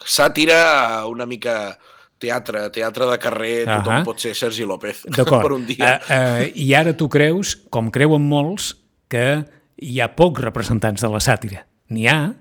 Sàtira 0.05 1.07
una 1.07 1.27
mica 1.27 1.79
teatre, 2.19 2.71
teatre 2.71 3.07
de 3.07 3.19
carrer, 3.19 3.67
uh 3.67 3.71
-huh. 3.71 3.85
tothom 3.85 4.05
pot 4.05 4.21
ser 4.21 4.35
Sergi 4.35 4.65
López 4.65 5.03
per 5.45 5.53
un 5.53 5.67
dia. 5.67 6.01
Uh, 6.09 6.13
uh, 6.13 6.51
I 6.55 6.75
ara 6.75 6.97
tu 6.97 7.09
creus, 7.09 7.57
com 7.71 7.91
creuen 7.91 8.23
molts, 8.23 8.77
que 9.09 9.45
hi 9.77 10.01
ha 10.01 10.15
pocs 10.15 10.41
representants 10.41 11.01
de 11.01 11.09
la 11.09 11.21
sàtira. 11.21 11.67
N'hi 11.89 12.09
ha, 12.09 12.35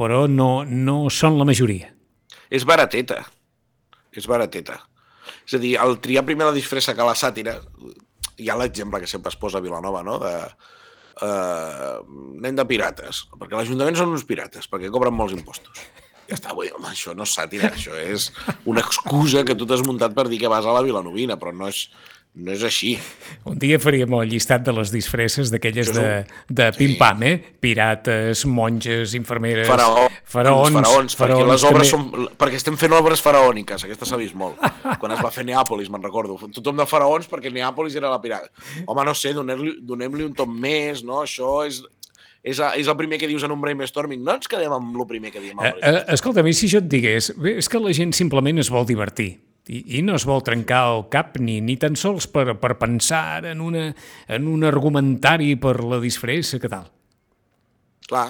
però 0.00 0.24
no, 0.30 0.64
no 0.64 1.02
són 1.12 1.36
la 1.36 1.46
majoria. 1.48 1.92
És 2.48 2.64
barateta. 2.66 3.20
És 4.16 4.26
barateta. 4.30 4.80
És 5.44 5.58
a 5.58 5.60
dir, 5.60 5.74
el 5.82 5.98
triar 6.02 6.24
primer 6.26 6.48
la 6.48 6.56
disfressa 6.56 6.96
que 6.96 7.06
la 7.06 7.16
sàtira, 7.18 7.58
hi 8.40 8.48
ha 8.48 8.56
l'exemple 8.58 9.02
que 9.02 9.10
sempre 9.10 9.32
es 9.32 9.38
posa 9.40 9.60
a 9.60 9.64
Vilanova, 9.64 10.02
no?, 10.06 10.16
de 10.22 10.34
uh, 11.20 12.00
anem 12.40 12.56
de 12.56 12.66
pirates, 12.68 13.24
perquè 13.36 13.58
l'Ajuntament 13.58 13.98
són 13.98 14.14
uns 14.16 14.24
pirates, 14.28 14.70
perquè 14.72 14.90
cobren 14.92 15.16
molts 15.16 15.36
impostos. 15.36 15.84
Ja 16.30 16.38
està, 16.38 16.54
vull 16.56 16.70
home, 16.70 16.88
això 16.92 17.12
no 17.18 17.26
és 17.26 17.34
sàtira, 17.36 17.72
això 17.74 17.96
és 17.98 18.30
una 18.70 18.84
excusa 18.84 19.44
que 19.46 19.56
tu 19.58 19.66
t'has 19.68 19.82
muntat 19.86 20.14
per 20.16 20.28
dir 20.30 20.38
que 20.42 20.50
vas 20.52 20.66
a 20.66 20.74
la 20.76 20.84
Vilanovina, 20.86 21.36
però 21.40 21.52
no 21.52 21.68
és, 21.68 21.88
no 22.34 22.52
és 22.54 22.62
així. 22.62 22.92
Un 23.48 23.58
dia 23.58 23.78
faríem 23.82 24.12
el 24.20 24.30
llistat 24.30 24.62
de 24.66 24.74
les 24.76 24.92
disfresses 24.94 25.50
d'aquelles 25.50 25.90
de, 25.94 26.06
de 26.46 26.68
pim-pam, 26.76 27.24
eh? 27.26 27.34
Pirates, 27.62 28.44
monges, 28.46 29.16
infermeres... 29.18 29.66
Faraó, 29.68 30.06
faraons, 30.22 30.76
faraons, 30.78 31.18
faraons, 31.18 31.18
perquè 31.18 31.48
les 31.50 31.66
obres 31.66 31.92
també... 31.92 32.22
són... 32.22 32.30
Perquè 32.40 32.60
estem 32.60 32.78
fent 32.80 32.94
obres 32.96 33.22
faraòniques, 33.24 33.86
aquesta 33.86 34.08
s'ha 34.08 34.20
vist 34.20 34.38
molt. 34.38 34.62
Quan 35.02 35.16
es 35.16 35.22
va 35.24 35.32
fer 35.34 35.44
Neàpolis, 35.48 35.90
me'n 35.90 36.06
recordo. 36.06 36.38
Tothom 36.54 36.78
de 36.78 36.86
faraons 36.88 37.26
perquè 37.30 37.52
Neàpolis 37.52 37.98
era 37.98 38.12
la 38.12 38.22
pirata. 38.22 38.52
Home, 38.86 39.08
no 39.10 39.16
sé, 39.18 39.34
donem-li 39.36 39.80
donem 39.82 40.20
un 40.30 40.36
tom 40.38 40.54
més, 40.54 41.02
no? 41.06 41.24
Això 41.26 41.60
és 41.66 41.82
és, 42.40 42.56
a, 42.56 42.70
és 42.72 42.88
el 42.88 42.96
primer 42.96 43.18
que 43.20 43.28
dius 43.28 43.42
en 43.44 43.52
un 43.52 43.60
brainstorming, 43.60 44.22
no 44.24 44.38
ens 44.38 44.48
quedem 44.48 44.72
amb 44.72 44.94
el 44.96 45.04
primer 45.04 45.28
que 45.34 45.42
diem. 45.42 45.60
Eh, 45.60 45.74
eh, 45.76 45.98
escolta, 46.14 46.40
si 46.56 46.70
jo 46.72 46.80
et 46.80 46.88
digués, 46.88 47.34
és 47.58 47.68
que 47.68 47.82
la 47.82 47.92
gent 47.92 48.14
simplement 48.16 48.62
es 48.62 48.72
vol 48.72 48.88
divertir 48.88 49.34
i, 49.70 49.80
i 49.98 50.02
no 50.02 50.16
es 50.18 50.26
vol 50.26 50.42
trencar 50.46 50.82
el 50.90 51.04
cap 51.12 51.36
ni, 51.38 51.60
ni 51.62 51.76
tan 51.80 51.96
sols 51.98 52.26
per, 52.30 52.56
per 52.58 52.74
pensar 52.80 53.44
en, 53.46 53.62
una, 53.62 53.90
en 54.26 54.48
un 54.50 54.66
argumentari 54.66 55.54
per 55.60 55.76
la 55.86 56.00
disfressa, 56.02 56.58
que 56.62 56.70
tal? 56.72 56.88
Clar, 58.10 58.26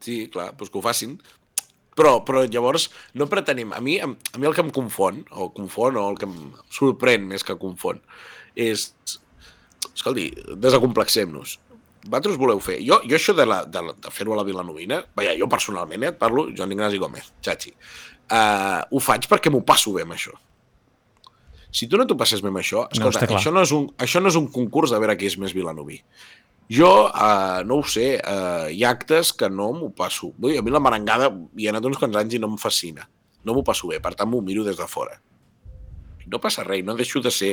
sí, 0.00 0.22
clar, 0.32 0.54
doncs 0.56 0.72
que 0.72 0.80
ho 0.80 0.84
facin. 0.84 1.18
Però, 1.96 2.18
però 2.28 2.44
llavors 2.44 2.90
no 3.16 3.28
pretenem... 3.28 3.70
A 3.76 3.82
mi, 3.84 3.98
a, 4.00 4.08
mi 4.08 4.48
el 4.48 4.56
que 4.56 4.64
em 4.64 4.72
confon, 4.72 5.22
o 5.32 5.50
confon, 5.56 5.96
o 6.00 6.08
el 6.12 6.18
que 6.20 6.28
em 6.28 6.34
sorprèn 6.72 7.28
més 7.28 7.44
que 7.44 7.56
confon, 7.60 8.00
és... 8.52 8.90
Escolti, 9.92 10.30
desacomplexem-nos 10.60 11.58
vosaltres 12.06 12.36
voleu 12.38 12.60
fer... 12.62 12.78
Jo, 12.86 13.00
jo 13.02 13.16
això 13.18 13.34
de, 13.34 13.46
la, 13.48 13.62
de, 13.66 13.82
de 13.98 14.10
fer-ho 14.14 14.34
a 14.34 14.40
la 14.40 14.44
Vilanovina, 14.46 15.00
vaja, 15.18 15.32
jo 15.38 15.48
personalment, 15.50 16.04
eh, 16.06 16.12
et 16.14 16.20
parlo, 16.20 16.46
Joan 16.54 16.70
Ignasi 16.70 17.00
Gómez, 17.02 17.32
xachi, 17.42 17.72
uh, 18.30 18.84
ho 18.86 19.02
faig 19.02 19.26
perquè 19.30 19.50
m'ho 19.50 19.64
passo 19.66 19.94
bé 19.96 20.06
amb 20.06 20.14
això. 20.14 20.36
Si 21.76 21.88
tu 21.92 22.00
no 22.00 22.06
t'ho 22.08 22.16
passes 22.16 22.40
bé 22.40 22.48
amb 22.48 22.62
això, 22.62 22.86
escolta, 22.88 23.26
no, 23.28 23.36
això, 23.36 23.52
no 23.52 23.62
és 23.66 23.72
un, 23.76 23.86
això 24.00 24.22
no 24.22 24.32
és 24.32 24.38
un 24.40 24.48
concurs 24.52 24.94
de 24.94 25.00
veure 25.02 25.16
qui 25.20 25.28
és 25.28 25.36
més 25.42 25.52
vilanoví. 25.52 26.00
Jo, 26.72 26.90
uh, 27.12 27.60
no 27.68 27.82
ho 27.82 27.84
sé, 27.86 28.16
uh, 28.16 28.66
hi 28.72 28.80
ha 28.82 28.94
actes 28.96 29.34
que 29.36 29.50
no 29.52 29.68
m'ho 29.76 29.92
passo. 29.94 30.32
Vull 30.40 30.54
dir, 30.54 30.62
a 30.62 30.64
mi 30.66 30.72
la 30.74 30.82
merengada 30.82 31.28
hi 31.30 31.68
ha 31.68 31.74
anat 31.74 31.86
uns 31.92 32.00
quants 32.00 32.16
anys 32.22 32.38
i 32.38 32.42
no 32.42 32.48
em 32.50 32.56
fascina. 32.58 33.04
No 33.46 33.54
m'ho 33.54 33.62
passo 33.66 33.92
bé, 33.92 34.00
per 34.02 34.16
tant 34.16 34.32
m'ho 34.32 34.42
miro 34.42 34.64
des 34.66 34.78
de 34.80 34.88
fora 34.90 35.20
no 36.26 36.40
passa 36.42 36.64
res, 36.66 36.82
no 36.82 36.96
deixo 36.98 37.20
de 37.22 37.30
ser 37.30 37.52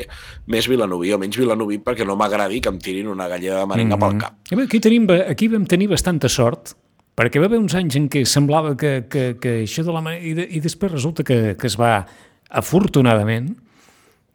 més 0.50 0.66
vilanoví 0.66 1.12
o 1.14 1.20
menys 1.22 1.38
vilanoví 1.38 1.78
perquè 1.86 2.08
no 2.10 2.16
m'agradi 2.18 2.58
que 2.64 2.72
em 2.74 2.80
tirin 2.82 3.12
una 3.12 3.28
galleda 3.30 3.60
de 3.60 3.68
merenga 3.70 3.98
mm 3.98 4.02
-hmm. 4.02 4.10
pel 4.10 4.18
cap. 4.18 4.66
Aquí, 4.66 4.80
tenim, 4.80 5.08
aquí 5.30 5.48
vam 5.48 5.66
tenir 5.66 5.88
bastanta 5.90 6.30
sort 6.30 6.74
perquè 7.16 7.40
va 7.40 7.46
haver 7.46 7.60
uns 7.60 7.76
anys 7.76 7.96
en 7.96 8.10
què 8.10 8.26
semblava 8.26 8.76
que, 8.76 9.06
que, 9.10 9.38
que 9.40 9.64
això 9.64 9.84
de 9.84 9.94
la... 9.94 10.18
I, 10.18 10.34
de, 10.34 10.48
i 10.50 10.60
després 10.60 10.92
resulta 10.92 11.24
que, 11.24 11.56
que 11.56 11.68
es 11.68 11.78
va, 11.78 12.08
afortunadament, 12.50 13.56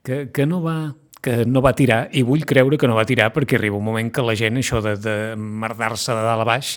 que, 0.06 0.28
que 0.32 0.46
no 0.46 0.62
va 0.64 0.78
que 1.18 1.42
no 1.44 1.60
va 1.60 1.74
tirar, 1.74 2.06
i 2.14 2.22
vull 2.22 2.44
creure 2.46 2.78
que 2.78 2.86
no 2.86 2.94
va 2.94 3.02
tirar 3.08 3.32
perquè 3.34 3.58
arriba 3.58 3.76
un 3.76 3.84
moment 3.84 4.10
que 4.14 4.22
la 4.22 4.36
gent, 4.38 4.60
això 4.60 4.78
de, 4.84 4.94
de 5.02 5.14
merdar-se 5.36 6.14
de 6.14 6.22
dalt 6.22 6.44
a 6.44 6.46
baix, 6.46 6.76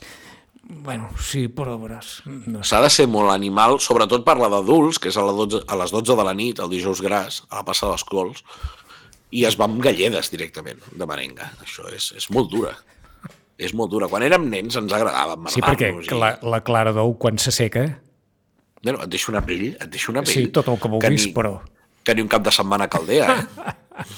Bueno, 0.71 1.09
sí, 1.19 1.47
però 1.51 1.73
veuràs. 1.75 2.21
No. 2.47 2.61
S'ha 2.63 2.79
de 2.83 2.89
ser 2.93 3.07
molt 3.11 3.33
animal, 3.33 3.79
sobretot 3.83 4.23
parla 4.23 4.47
d'adults, 4.51 5.01
que 5.01 5.09
és 5.11 5.17
a, 5.19 5.25
la 5.27 5.33
12, 5.35 5.65
a 5.67 5.77
les 5.81 5.91
12 5.91 6.15
de 6.15 6.25
la 6.25 6.35
nit, 6.37 6.61
el 6.63 6.69
dijous 6.71 7.01
gras, 7.03 7.41
a 7.49 7.59
la 7.59 7.65
passa 7.67 7.89
dels 7.89 8.05
cols, 8.07 8.43
i 9.35 9.43
es 9.49 9.57
va 9.59 9.67
amb 9.67 9.81
galledes 9.83 10.31
directament, 10.31 10.79
de 10.95 11.07
merenga. 11.09 11.49
Això 11.65 11.89
és, 11.91 12.11
és 12.15 12.29
molt 12.31 12.51
dura. 12.53 12.71
És 13.61 13.75
molt 13.77 13.91
dura. 13.91 14.07
Quan 14.11 14.23
érem 14.25 14.47
nens 14.51 14.77
ens 14.79 14.95
agradava 14.95 15.35
Sí, 15.51 15.63
perquè 15.63 15.91
i... 15.91 16.07
la, 16.15 16.33
la 16.39 16.61
clara 16.65 16.95
d'ou, 16.95 17.17
quan 17.19 17.41
s'asseca... 17.41 17.85
Bueno, 18.81 19.03
et 19.03 19.11
deixa 19.13 19.29
una 19.29 19.43
pell, 19.45 19.67
et 19.75 19.89
deixa 19.93 20.09
una 20.09 20.23
pell. 20.25 20.33
Sí, 20.33 20.47
tot 20.55 20.71
el 20.71 20.79
que 20.81 20.89
vulguis, 20.89 21.27
ni, 21.27 21.35
però... 21.35 21.59
Que 22.05 22.15
ni 22.17 22.23
un 22.25 22.29
cap 22.31 22.43
de 22.45 22.53
setmana 22.53 22.89
caldea, 22.89 23.33
eh? 23.35 23.75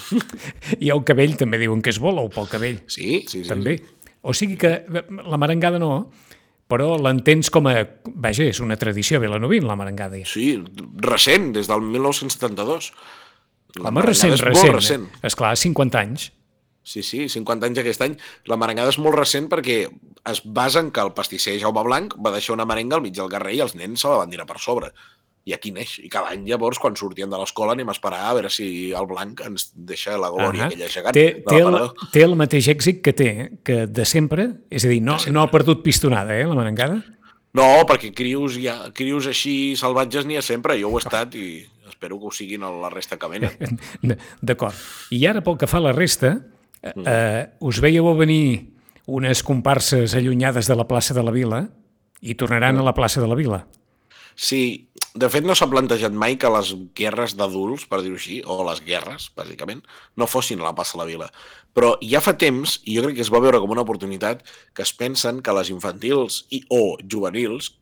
I 0.84 0.90
el 0.94 1.02
cabell 1.04 1.34
també 1.36 1.58
diuen 1.60 1.82
que 1.84 1.92
és 1.92 1.98
bo, 2.00 2.14
ou 2.16 2.30
pel 2.32 2.48
cabell. 2.48 2.78
Sí, 2.86 3.24
sí, 3.28 3.42
sí. 3.42 3.48
També. 3.50 3.76
O 4.24 4.32
sigui 4.32 4.56
que 4.56 4.70
la 4.96 5.40
merengada 5.40 5.80
no, 5.82 6.06
però 6.70 6.94
l'entens 6.96 7.50
com 7.52 7.68
a... 7.68 7.74
Vaja, 8.08 8.46
és 8.48 8.60
una 8.64 8.78
tradició 8.80 9.20
vilanovín, 9.20 9.66
la 9.68 9.76
merengada. 9.76 10.22
Sí, 10.28 10.54
recent, 11.04 11.52
des 11.56 11.68
del 11.68 11.84
1972. 11.84 12.88
La 13.82 13.90
Home, 13.90 14.06
recent, 14.06 14.32
és 14.32 14.40
recent. 14.40 14.70
Molt 14.70 14.78
recent. 14.78 15.04
Eh? 15.10 15.26
Esclar, 15.28 15.52
50 15.60 16.00
anys. 16.00 16.30
Sí, 16.84 17.02
sí, 17.02 17.24
50 17.32 17.68
anys 17.68 17.80
aquest 17.80 18.04
any. 18.04 18.16
La 18.48 18.58
merengada 18.60 18.92
és 18.92 19.00
molt 19.00 19.16
recent 19.16 19.48
perquè 19.52 19.78
es 20.30 20.40
basa 20.44 20.82
en 20.84 20.90
que 20.92 21.04
el 21.04 21.12
pastisser 21.16 21.56
Jaume 21.60 21.84
Blanc 21.84 22.16
va 22.20 22.32
deixar 22.32 22.54
una 22.56 22.66
merenga 22.68 22.98
al 22.98 23.04
mig 23.04 23.16
del 23.16 23.30
carrer 23.32 23.56
i 23.56 23.62
els 23.64 23.74
nens 23.76 24.04
se 24.04 24.08
la 24.12 24.20
van 24.20 24.32
tirar 24.32 24.46
per 24.48 24.60
sobre. 24.60 24.92
I 25.44 25.52
aquí 25.52 25.72
neix. 25.74 25.98
I 26.00 26.08
cada 26.12 26.32
any, 26.32 26.46
llavors, 26.48 26.78
quan 26.80 26.96
sortien 26.96 27.30
de 27.30 27.38
l'escola, 27.40 27.74
anem 27.76 27.90
a 27.90 27.94
esperar 27.96 28.22
a 28.24 28.34
veure 28.36 28.50
si 28.52 28.66
el 28.96 29.08
blanc 29.10 29.42
ens 29.44 29.68
deixa 29.74 30.16
la 30.16 30.30
glòria 30.32 30.64
uh 30.64 30.68
-huh. 30.68 30.72
aquella 30.72 30.88
gegant. 30.88 31.14
Té, 31.14 31.42
té, 31.46 31.58
el, 31.60 31.90
té 32.12 32.22
el 32.22 32.36
mateix 32.36 32.68
èxit 32.68 33.02
que 33.02 33.12
té, 33.12 33.50
que 33.62 33.86
de 33.86 34.04
sempre, 34.04 34.48
és 34.70 34.84
a 34.84 34.88
dir, 34.88 35.02
no, 35.02 35.18
no 35.30 35.42
ha 35.42 35.50
perdut 35.50 35.82
pistonada, 35.82 36.38
eh, 36.38 36.46
la 36.46 36.54
merengada? 36.54 37.04
No, 37.54 37.84
perquè 37.86 38.12
crius, 38.12 38.56
ja, 38.58 38.90
crius 38.92 39.26
així 39.26 39.76
salvatges 39.76 40.26
n'hi 40.26 40.36
ha 40.36 40.42
sempre, 40.42 40.74
jo 40.80 40.88
ho 40.88 40.98
he 40.98 41.02
estat 41.02 41.34
i 41.34 41.66
espero 41.88 42.18
que 42.18 42.26
ho 42.26 42.32
siguin 42.32 42.60
la 42.60 42.90
resta 42.90 43.16
que 43.16 43.28
venen. 43.28 43.78
D'acord. 44.42 44.74
I 45.10 45.26
ara, 45.26 45.40
pel 45.40 45.56
que 45.56 45.66
fa 45.66 45.78
a 45.78 45.86
la 45.86 45.92
resta, 45.92 46.40
mm. 46.82 47.04
eh, 47.06 47.46
us 47.60 47.80
veieu 47.80 48.10
venir 48.16 48.74
unes 49.06 49.42
comparses 49.42 50.14
allunyades 50.14 50.66
de 50.66 50.74
la 50.74 50.88
plaça 50.88 51.14
de 51.14 51.22
la 51.22 51.30
Vila 51.30 51.68
i 52.20 52.34
tornaran 52.34 52.74
mm. 52.76 52.80
a 52.80 52.84
la 52.84 52.94
plaça 52.94 53.20
de 53.20 53.28
la 53.28 53.36
Vila. 53.38 53.66
Sí, 54.34 54.88
de 55.14 55.28
fet 55.30 55.46
no 55.46 55.54
s'ha 55.54 55.68
plantejat 55.70 56.14
mai 56.14 56.34
que 56.40 56.50
les 56.50 56.72
guerres 56.98 57.36
d'adults, 57.38 57.86
per 57.90 58.00
dir-ho 58.02 58.18
així, 58.18 58.40
o 58.42 58.56
les 58.66 58.80
guerres, 58.86 59.28
bàsicament, 59.38 59.84
no 60.18 60.26
fossin 60.26 60.62
a 60.62 60.66
la 60.66 60.74
plaça 60.74 60.96
de 60.96 61.02
la 61.02 61.08
Vila. 61.10 61.28
Però 61.74 61.94
ja 62.02 62.22
fa 62.22 62.34
temps, 62.38 62.80
i 62.84 62.96
jo 62.98 63.04
crec 63.06 63.18
que 63.18 63.24
es 63.26 63.30
va 63.34 63.42
veure 63.44 63.60
com 63.62 63.70
una 63.74 63.84
oportunitat, 63.86 64.42
que 64.74 64.82
es 64.82 64.94
pensen 64.98 65.40
que 65.42 65.54
les 65.54 65.70
infantils 65.70 66.42
i 66.50 66.64
o 66.74 66.96
juvenils, 66.98 67.72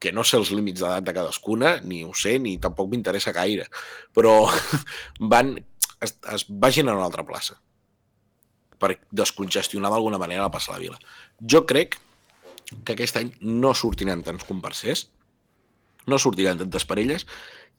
que 0.00 0.12
no 0.12 0.24
sé 0.28 0.36
els 0.36 0.52
límits 0.52 0.82
d'edat 0.82 1.06
de 1.06 1.16
cadascuna, 1.16 1.78
ni 1.80 2.02
ho 2.04 2.12
sé, 2.12 2.36
ni 2.38 2.58
tampoc 2.60 2.90
m'interessa 2.92 3.32
gaire, 3.32 3.70
però 4.12 4.42
van, 5.32 5.56
es, 6.04 6.18
es 6.36 6.44
vagin 6.48 6.92
a 6.92 6.98
una 6.98 7.08
altra 7.08 7.24
plaça 7.24 7.56
per 8.84 8.98
descongestionar 9.14 9.88
d'alguna 9.88 10.20
manera 10.20 10.44
la 10.44 10.52
plaça 10.52 10.72
de 10.72 10.76
la 10.76 10.82
Vila. 10.82 10.98
Jo 11.40 11.64
crec 11.64 11.96
que 12.84 12.92
aquest 12.92 13.16
any 13.16 13.30
no 13.40 13.72
sortiran 13.72 14.24
tants 14.26 14.44
comparsers, 14.44 15.06
no 16.06 16.18
sortiran 16.18 16.60
tantes 16.60 16.86
parelles, 16.88 17.26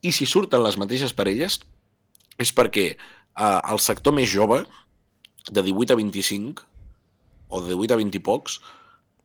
i 0.01 0.11
si 0.11 0.27
surten 0.29 0.63
les 0.63 0.77
mateixes 0.77 1.13
parelles 1.15 1.59
és 2.41 2.51
perquè 2.55 2.88
eh, 2.93 3.59
el 3.71 3.79
sector 3.79 4.15
més 4.15 4.29
jove, 4.31 4.63
de 5.51 5.61
18 5.61 5.93
a 5.93 5.99
25, 5.99 6.65
o 7.49 7.61
de 7.61 7.73
18 7.73 7.93
a 7.93 7.99
20 8.01 8.19
i 8.19 8.23
pocs, 8.25 8.59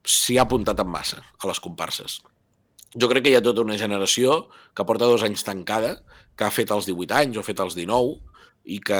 s'hi 0.07 0.39
ha 0.39 0.47
apuntat 0.47 0.81
en 0.81 0.89
massa 0.89 1.21
a 1.21 1.49
les 1.49 1.61
comparses. 1.61 2.21
Jo 2.97 3.09
crec 3.11 3.25
que 3.25 3.33
hi 3.33 3.39
ha 3.39 3.45
tota 3.45 3.63
una 3.63 3.79
generació 3.79 4.49
que 4.75 4.87
porta 4.87 5.09
dos 5.09 5.23
anys 5.27 5.45
tancada, 5.47 6.01
que 6.37 6.47
ha 6.47 6.55
fet 6.55 6.73
els 6.75 6.89
18 6.89 7.17
anys 7.21 7.39
o 7.39 7.45
ha 7.45 7.47
fet 7.47 7.61
els 7.63 7.77
19, 7.79 8.19
i 8.71 8.79
que 8.85 8.99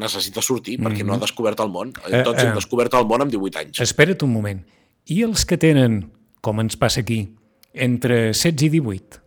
necessita 0.00 0.40
sortir 0.42 0.78
perquè 0.78 1.02
mm 1.02 1.02
-hmm. 1.02 1.06
no 1.06 1.12
ha 1.12 1.16
mhm. 1.16 1.26
descobert 1.26 1.60
el 1.60 1.68
món. 1.68 1.92
Eh, 2.08 2.22
Tots 2.22 2.42
eh, 2.42 2.46
hem 2.46 2.54
descobert 2.54 2.94
el 2.94 3.06
món 3.06 3.22
amb 3.22 3.30
18 3.30 3.58
anys. 3.58 3.80
Espera't 3.80 4.22
un 4.22 4.32
moment. 4.32 4.64
I 5.06 5.22
els 5.22 5.44
que 5.44 5.56
tenen, 5.56 6.10
com 6.40 6.60
ens 6.60 6.76
passa 6.76 7.00
aquí, 7.00 7.36
entre 7.72 8.32
16 8.32 8.62
i 8.62 8.68
18? 8.68 9.25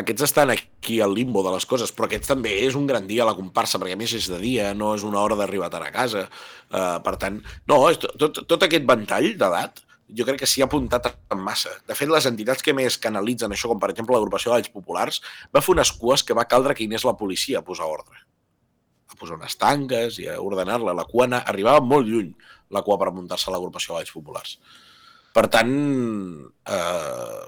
Aquests 0.00 0.26
estan 0.28 0.52
aquí 0.54 1.00
al 1.00 1.14
limbo 1.16 1.42
de 1.46 1.54
les 1.54 1.66
coses, 1.66 1.92
però 1.94 2.08
aquests 2.08 2.30
també 2.34 2.52
és 2.66 2.76
un 2.78 2.86
gran 2.90 3.08
dia 3.08 3.24
a 3.24 3.30
la 3.30 3.36
comparsa, 3.38 3.80
perquè 3.80 3.96
a 3.96 4.00
més 4.00 4.12
és 4.18 4.28
de 4.30 4.38
dia, 4.42 4.72
no 4.76 4.92
és 4.98 5.06
una 5.06 5.22
hora 5.22 5.38
d'arribar 5.40 5.70
tard 5.72 5.88
a 5.88 5.94
casa. 5.94 6.26
Uh, 6.70 7.00
per 7.04 7.16
tant, 7.22 7.40
no, 7.70 7.80
tot, 7.96 8.14
tot, 8.20 8.44
tot 8.50 8.68
aquest 8.68 8.86
ventall 8.88 9.32
d'edat 9.40 9.84
jo 10.14 10.26
crec 10.28 10.42
que 10.42 10.48
s'hi 10.48 10.62
ha 10.62 10.68
apuntat 10.68 11.08
en 11.32 11.40
massa. 11.40 11.72
De 11.88 11.96
fet, 11.96 12.10
les 12.12 12.26
entitats 12.28 12.62
que 12.62 12.74
més 12.76 12.98
canalitzen 13.00 13.52
això, 13.54 13.70
com 13.70 13.80
per 13.80 13.90
exemple 13.94 14.14
l'agrupació 14.16 14.50
de 14.50 14.58
Valls 14.58 14.72
Populars, 14.74 15.20
va 15.54 15.62
fer 15.64 15.72
unes 15.74 15.92
cues 15.96 16.22
que 16.22 16.36
va 16.36 16.46
caldre 16.50 16.76
que 16.76 16.84
hi 16.84 16.90
anés 16.90 17.06
la 17.08 17.16
policia 17.16 17.60
a 17.60 17.66
posar 17.66 17.88
ordre. 17.88 18.20
A 19.10 19.16
posar 19.18 19.38
unes 19.38 19.56
tanques 19.56 20.20
i 20.20 20.28
a 20.28 20.36
ordenar-la. 20.42 20.94
La 20.96 21.08
cua 21.08 21.28
arribava 21.40 21.80
molt 21.80 22.08
lluny, 22.10 22.34
la 22.70 22.84
cua 22.84 22.98
per 23.00 23.12
muntar-se 23.16 23.48
a 23.48 23.56
l'agrupació 23.56 23.94
de 23.94 24.02
Valls 24.02 24.14
Populars. 24.14 24.58
Per 25.34 25.48
tant, 25.50 25.72
eh, 26.70 27.44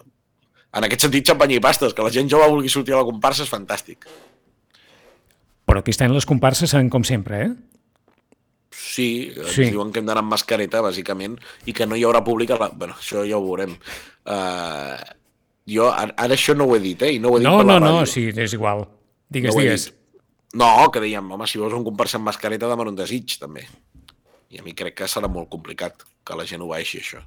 en 0.74 0.86
aquest 0.86 1.06
sentit, 1.06 1.26
xampanya 1.28 1.56
i 1.58 1.62
pastes, 1.62 1.94
que 1.94 2.04
la 2.04 2.12
gent 2.12 2.28
jove 2.30 2.48
vulgui 2.52 2.72
sortir 2.72 2.96
a 2.96 3.00
la 3.00 3.08
comparsa 3.08 3.44
és 3.46 3.52
fantàstic. 3.52 4.06
Però 5.66 5.82
aquest 5.82 6.04
any 6.04 6.14
les 6.14 6.26
comparses 6.28 6.70
seran 6.70 6.90
com 6.92 7.04
sempre, 7.06 7.42
eh? 7.46 7.50
Sí, 8.76 9.32
sí. 9.52 9.70
diuen 9.72 9.90
que 9.92 10.02
hem 10.02 10.08
d'anar 10.08 10.22
amb 10.24 10.34
mascareta, 10.34 10.82
bàsicament, 10.84 11.38
i 11.66 11.74
que 11.76 11.86
no 11.88 11.96
hi 11.96 12.04
haurà 12.06 12.22
públic 12.24 12.52
a 12.52 12.58
la... 12.60 12.70
Bueno, 12.76 12.96
això 13.00 13.24
ja 13.28 13.38
ho 13.38 13.44
veurem. 13.44 13.72
Uh, 14.26 14.96
jo 15.70 15.88
ara, 15.88 16.12
ara 16.26 16.36
això 16.36 16.54
no 16.56 16.68
ho 16.68 16.76
he 16.76 16.82
dit, 16.84 17.06
eh? 17.06 17.14
I 17.16 17.22
no 17.22 17.32
ho 17.32 17.38
he 17.38 17.44
dit 17.44 17.48
no, 17.48 17.58
per 17.62 17.68
no, 17.68 17.78
no, 17.82 18.04
sí, 18.10 18.28
és 18.32 18.56
igual. 18.56 18.84
Digues, 19.32 19.54
no 19.54 19.64
digues. 19.64 19.88
No, 20.56 20.70
que 20.92 21.02
dèiem, 21.02 21.32
home, 21.32 21.48
si 21.48 21.60
veus 21.60 21.74
un 21.76 21.84
comparsa 21.84 22.20
amb 22.20 22.28
mascareta, 22.28 22.68
demana 22.70 22.92
un 22.92 22.98
desig, 23.00 23.38
també. 23.40 23.64
I 24.52 24.60
a 24.60 24.66
mi 24.66 24.76
crec 24.76 25.00
que 25.00 25.08
serà 25.10 25.28
molt 25.28 25.50
complicat 25.52 26.04
que 26.26 26.36
la 26.38 26.46
gent 26.48 26.62
ho 26.62 26.70
baixi, 26.70 27.00
això 27.02 27.24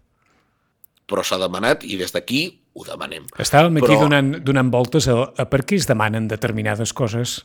però 1.10 1.26
s'ha 1.26 1.40
demanat 1.42 1.84
i 1.90 1.98
des 2.00 2.14
d'aquí 2.14 2.44
ho 2.80 2.88
demanem. 2.88 3.28
Estàvem 3.42 3.80
aquí 3.82 3.92
però... 3.92 4.06
donant, 4.08 4.34
donant 4.46 4.72
voltes 4.72 5.10
a, 5.12 5.18
a 5.36 5.46
per 5.52 5.66
què 5.68 5.80
es 5.80 5.88
demanen 5.90 6.30
determinades 6.32 6.94
coses 6.96 7.42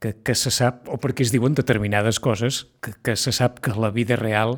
que, 0.00 0.14
que 0.24 0.34
se 0.34 0.52
sap, 0.54 0.88
o 0.88 0.96
per 1.00 1.12
què 1.12 1.26
es 1.26 1.32
diuen 1.34 1.56
determinades 1.58 2.20
coses 2.24 2.64
que, 2.80 2.94
que 3.04 3.16
se 3.20 3.34
sap 3.36 3.60
que 3.60 3.74
la 3.76 3.92
vida 3.92 4.16
real 4.16 4.56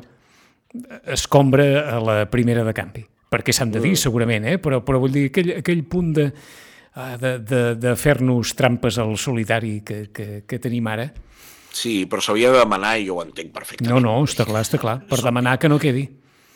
es 1.05 1.27
compra 1.27 1.65
a 1.91 1.99
la 2.01 2.17
primera 2.31 2.63
de 2.63 2.73
canvi. 2.73 3.03
Perquè 3.33 3.53
s'han 3.53 3.73
de 3.73 3.81
dir, 3.81 3.95
mm. 3.95 4.01
segurament, 4.05 4.47
eh? 4.47 4.59
però, 4.61 4.79
però 4.85 5.01
vull 5.01 5.13
dir, 5.13 5.27
aquell, 5.31 5.51
aquell 5.57 5.83
punt 5.89 6.13
de, 6.15 6.29
ah, 6.95 7.13
de, 7.19 7.35
de, 7.43 7.61
de 7.81 7.93
fer-nos 7.99 8.55
trampes 8.57 8.97
al 9.01 9.17
solidari 9.17 9.81
que, 9.85 10.05
que, 10.15 10.43
que 10.47 10.61
tenim 10.63 10.87
ara... 10.89 11.09
Sí, 11.73 12.03
però 12.05 12.21
s'havia 12.21 12.51
de 12.53 12.59
demanar 12.61 12.99
i 13.01 13.07
jo 13.07 13.17
ho 13.17 13.23
entenc 13.25 13.49
perfectament. 13.53 13.89
No, 13.89 13.97
no, 13.97 14.19
està 14.29 14.45
clar, 14.45 14.61
està 14.61 14.77
clar. 14.77 14.99
Per 15.09 15.17
demanar 15.25 15.57
que 15.57 15.71
no 15.71 15.79
quedi. 15.81 16.05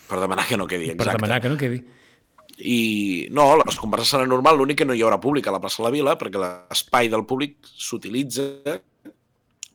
Per 0.07 0.19
demanar 0.21 0.45
que 0.45 0.59
no 0.61 0.67
quedi, 0.69 0.91
exacte. 0.93 1.03
Per 1.09 1.15
demanar 1.17 1.39
que 1.41 1.49
no 1.49 1.57
quedi. 1.57 1.81
I 2.57 3.27
no, 3.29 3.51
les 3.59 3.77
converses 3.77 4.15
seran 4.15 4.29
normal, 4.31 4.57
l'únic 4.57 4.79
que 4.81 4.87
no 4.87 4.95
hi 4.97 5.03
haurà 5.05 5.19
públic 5.21 5.47
a 5.47 5.53
la 5.53 5.61
plaça 5.61 5.83
de 5.83 5.87
la 5.87 5.93
Vila, 5.93 6.17
perquè 6.17 6.41
l'espai 6.41 7.09
del 7.13 7.25
públic 7.29 7.57
s'utilitza 7.77 8.79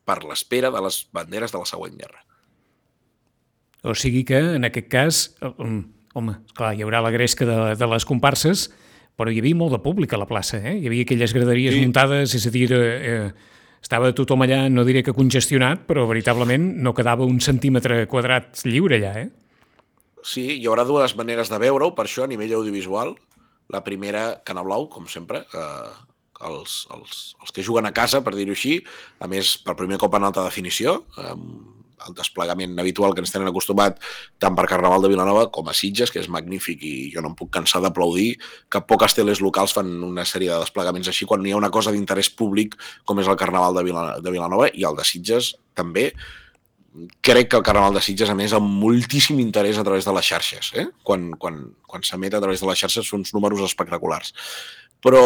per 0.02 0.18
l'espera 0.26 0.72
de 0.74 0.82
les 0.82 1.04
banderes 1.14 1.54
de 1.54 1.60
la 1.62 1.68
següent 1.68 1.94
guerra. 1.98 2.24
O 3.86 3.94
sigui 3.98 4.24
que, 4.26 4.38
en 4.56 4.66
aquest 4.66 4.88
cas, 4.90 5.22
um, 5.42 5.82
home, 6.14 6.36
clar, 6.58 6.72
hi 6.74 6.82
haurà 6.82 7.02
la 7.02 7.12
gresca 7.14 7.46
de, 7.46 7.58
de 7.78 7.88
les 7.90 8.06
comparses, 8.06 8.68
però 9.18 9.30
hi 9.30 9.38
havia 9.42 9.58
molt 9.58 9.74
de 9.74 9.80
públic 9.82 10.12
a 10.14 10.20
la 10.20 10.26
plaça, 10.26 10.58
eh? 10.58 10.76
Hi 10.80 10.90
havia 10.90 11.06
aquelles 11.06 11.34
graderies 11.34 11.76
sí. 11.76 11.82
muntades, 11.84 12.34
és 12.38 12.46
a 12.46 12.52
dir, 12.54 12.68
eh, 12.74 13.12
eh, 13.12 13.62
estava 13.82 14.12
tothom 14.16 14.42
allà, 14.46 14.64
no 14.70 14.86
diré 14.88 15.02
que 15.06 15.14
congestionat, 15.14 15.86
però 15.86 16.06
veritablement 16.10 16.68
no 16.82 16.94
quedava 16.94 17.26
un 17.26 17.38
centímetre 17.42 18.06
quadrat 18.10 18.62
lliure 18.66 18.98
allà, 18.98 19.14
eh? 19.22 19.28
Sí, 20.22 20.46
hi 20.60 20.66
haurà 20.70 20.86
dues 20.86 21.16
maneres 21.18 21.50
de 21.50 21.58
veure-ho, 21.58 21.92
per 21.96 22.06
això, 22.06 22.24
a 22.24 22.30
nivell 22.30 22.54
audiovisual. 22.60 23.16
La 23.74 23.82
primera, 23.82 24.42
Canal 24.46 24.68
Blau, 24.68 24.88
com 24.92 25.06
sempre, 25.10 25.42
eh, 25.52 25.92
els, 26.46 26.82
els, 26.94 27.20
els 27.40 27.54
que 27.54 27.64
juguen 27.66 27.86
a 27.86 27.94
casa, 27.96 28.22
per 28.22 28.34
dir-ho 28.36 28.54
així, 28.54 28.80
a 29.22 29.30
més, 29.30 29.56
per 29.62 29.78
primer 29.78 29.98
cop 30.02 30.14
en 30.18 30.28
alta 30.28 30.44
definició, 30.46 31.00
amb 31.22 31.80
el 32.08 32.16
desplegament 32.18 32.78
habitual 32.82 33.14
que 33.14 33.22
ens 33.22 33.32
tenen 33.32 33.50
acostumat 33.50 34.00
tant 34.42 34.56
per 34.58 34.66
Carnaval 34.70 35.04
de 35.04 35.10
Vilanova 35.12 35.46
com 35.54 35.68
a 35.68 35.74
Sitges, 35.76 36.10
que 36.10 36.18
és 36.22 36.30
magnífic 36.32 36.82
i 36.82 36.94
jo 37.14 37.22
no 37.22 37.32
em 37.32 37.36
puc 37.38 37.52
cansar 37.54 37.82
d'aplaudir 37.84 38.36
que 38.72 38.82
poques 38.88 39.14
teles 39.14 39.42
locals 39.44 39.74
fan 39.76 39.90
una 40.02 40.26
sèrie 40.28 40.52
de 40.52 40.60
desplegaments 40.64 41.12
així 41.12 41.28
quan 41.28 41.44
hi 41.46 41.54
ha 41.54 41.60
una 41.60 41.72
cosa 41.74 41.94
d'interès 41.94 42.32
públic 42.34 42.74
com 43.08 43.22
és 43.22 43.30
el 43.30 43.38
Carnaval 43.40 43.78
de, 43.78 43.86
de 44.18 44.34
Vilanova 44.34 44.70
i 44.72 44.86
el 44.88 44.98
de 44.98 45.06
Sitges 45.06 45.54
també, 45.78 46.10
crec 47.24 47.48
que 47.48 47.56
el 47.56 47.64
Carnaval 47.64 47.94
de 47.96 48.02
Sitges, 48.04 48.30
a 48.30 48.36
més, 48.36 48.52
amb 48.56 48.68
moltíssim 48.82 49.40
interès 49.40 49.78
a 49.78 49.84
través 49.86 50.04
de 50.08 50.12
les 50.16 50.28
xarxes. 50.28 50.72
Eh? 50.76 50.86
Quan, 51.06 51.30
quan, 51.40 51.62
quan 51.88 52.04
s'emet 52.06 52.34
a 52.34 52.42
través 52.42 52.60
de 52.60 52.68
les 52.68 52.82
xarxes 52.84 53.08
són 53.08 53.22
uns 53.22 53.32
números 53.36 53.64
espectaculars. 53.64 54.34
Però, 55.02 55.22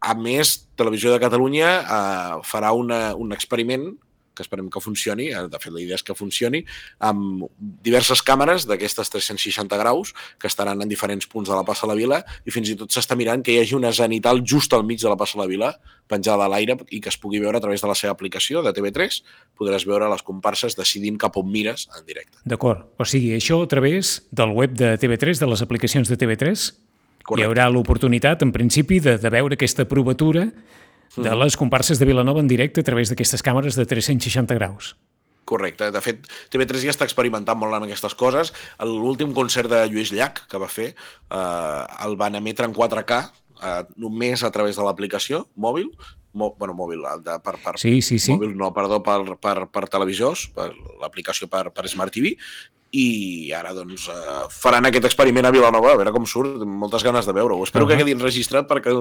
a 0.00 0.14
més, 0.18 0.56
Televisió 0.78 1.14
de 1.14 1.22
Catalunya 1.22 1.70
eh, 1.80 2.34
farà 2.46 2.74
una, 2.76 3.14
un 3.16 3.32
experiment 3.36 3.90
que 4.38 4.46
esperem 4.46 4.70
que 4.70 4.82
funcioni, 4.82 5.28
eh, 5.32 5.44
de 5.50 5.60
fet 5.60 5.74
la 5.74 5.82
idea 5.82 5.98
és 5.98 6.06
que 6.06 6.16
funcioni, 6.16 6.62
amb 7.02 7.48
diverses 7.58 8.22
càmeres 8.22 8.68
d'aquestes 8.70 9.10
360 9.10 9.78
graus 9.82 10.14
que 10.38 10.46
estaran 10.50 10.80
en 10.82 10.88
diferents 10.90 11.26
punts 11.26 11.50
de 11.50 11.56
la 11.56 11.66
Passa 11.66 11.86
a 11.86 11.90
la 11.90 11.98
Vila 11.98 12.22
i 12.46 12.54
fins 12.54 12.70
i 12.70 12.78
tot 12.78 12.94
s'està 12.94 13.18
mirant 13.18 13.42
que 13.42 13.52
hi 13.52 13.60
hagi 13.62 13.76
una 13.76 13.92
zenital 13.92 14.42
just 14.46 14.72
al 14.72 14.86
mig 14.86 15.02
de 15.02 15.10
la 15.10 15.18
Passa 15.18 15.38
a 15.38 15.42
la 15.42 15.50
Vila 15.50 15.74
penjada 16.08 16.46
a 16.46 16.48
l'aire 16.48 16.78
i 16.94 17.02
que 17.04 17.10
es 17.12 17.18
pugui 17.20 17.42
veure 17.42 17.58
a 17.58 17.64
través 17.64 17.82
de 17.84 17.90
la 17.90 17.96
seva 17.98 18.14
aplicació 18.16 18.62
de 18.64 18.72
TV3 18.72 19.20
podràs 19.58 19.84
veure 19.88 20.08
les 20.08 20.24
comparses 20.24 20.76
decidint 20.78 21.18
cap 21.20 21.36
on 21.36 21.50
mires 21.50 21.88
en 21.96 22.06
directe. 22.06 22.38
D'acord. 22.48 22.86
O 22.98 23.04
sigui, 23.04 23.34
això 23.36 23.60
a 23.62 23.68
través 23.68 24.18
del 24.30 24.54
web 24.56 24.76
de 24.78 24.94
TV3, 25.00 25.40
de 25.42 25.50
les 25.50 25.62
aplicacions 25.64 26.08
de 26.08 26.16
TV3, 26.16 26.68
Correcte. 27.28 27.42
hi 27.42 27.46
haurà 27.46 27.68
l'oportunitat, 27.68 28.42
en 28.42 28.52
principi, 28.54 29.02
de, 29.04 29.18
de 29.20 29.32
veure 29.32 29.58
aquesta 29.58 29.84
provatura 29.88 30.48
de 31.22 31.34
les 31.36 31.56
comparses 31.56 31.98
de 31.98 32.06
Vilanova 32.08 32.40
en 32.40 32.48
directe 32.50 32.80
a 32.80 32.86
través 32.86 33.10
d'aquestes 33.10 33.44
càmeres 33.44 33.78
de 33.78 33.86
360 33.86 34.54
graus. 34.58 34.94
Correcte. 35.48 35.88
De 35.94 36.00
fet, 36.04 36.26
TV3 36.52 36.84
ja 36.88 36.92
està 36.92 37.06
experimentant 37.08 37.56
molt 37.56 37.72
amb 37.72 37.86
aquestes 37.86 38.14
coses. 38.18 38.52
L'últim 38.84 39.32
concert 39.36 39.70
de 39.72 39.80
Lluís 39.88 40.12
Llach 40.12 40.44
que 40.50 40.60
va 40.60 40.68
fer 40.68 40.90
eh, 40.92 41.82
el 42.04 42.18
van 42.20 42.36
emetre 42.36 42.68
en 42.68 42.76
4K 42.76 43.20
eh, 43.22 43.82
només 43.96 44.44
a 44.44 44.52
través 44.52 44.76
de 44.76 44.84
l'aplicació 44.84 45.46
mòbil, 45.56 45.88
mo, 46.36 46.52
bueno, 46.58 46.76
mòbil, 46.76 47.06
de, 47.24 47.38
per, 47.44 47.56
per, 47.64 47.78
sí, 47.80 47.98
sí, 48.04 48.18
sí. 48.20 48.34
mòbil 48.36 48.52
no, 48.58 48.72
perdó, 48.76 49.00
per, 49.04 49.22
per, 49.40 49.56
per 49.72 49.86
televisors, 49.88 50.50
per 50.54 50.70
l'aplicació 51.00 51.48
per, 51.50 51.68
per 51.72 51.88
Smart 51.88 52.14
TV, 52.14 52.34
i 52.96 53.50
ara 53.56 53.74
doncs 53.76 54.06
eh, 54.12 54.44
faran 54.52 54.88
aquest 54.88 55.08
experiment 55.08 55.48
a 55.48 55.52
Vilanova, 55.54 55.92
a 55.92 56.00
veure 56.00 56.12
com 56.14 56.28
surt, 56.28 56.60
moltes 56.64 57.04
ganes 57.04 57.28
de 57.28 57.34
veure-ho. 57.36 57.64
Espero 57.64 57.84
uh 57.84 57.88
-huh. 57.88 57.96
que 57.96 58.04
quedi 58.04 58.16
enregistrat 58.16 58.68
perquè 58.68 58.92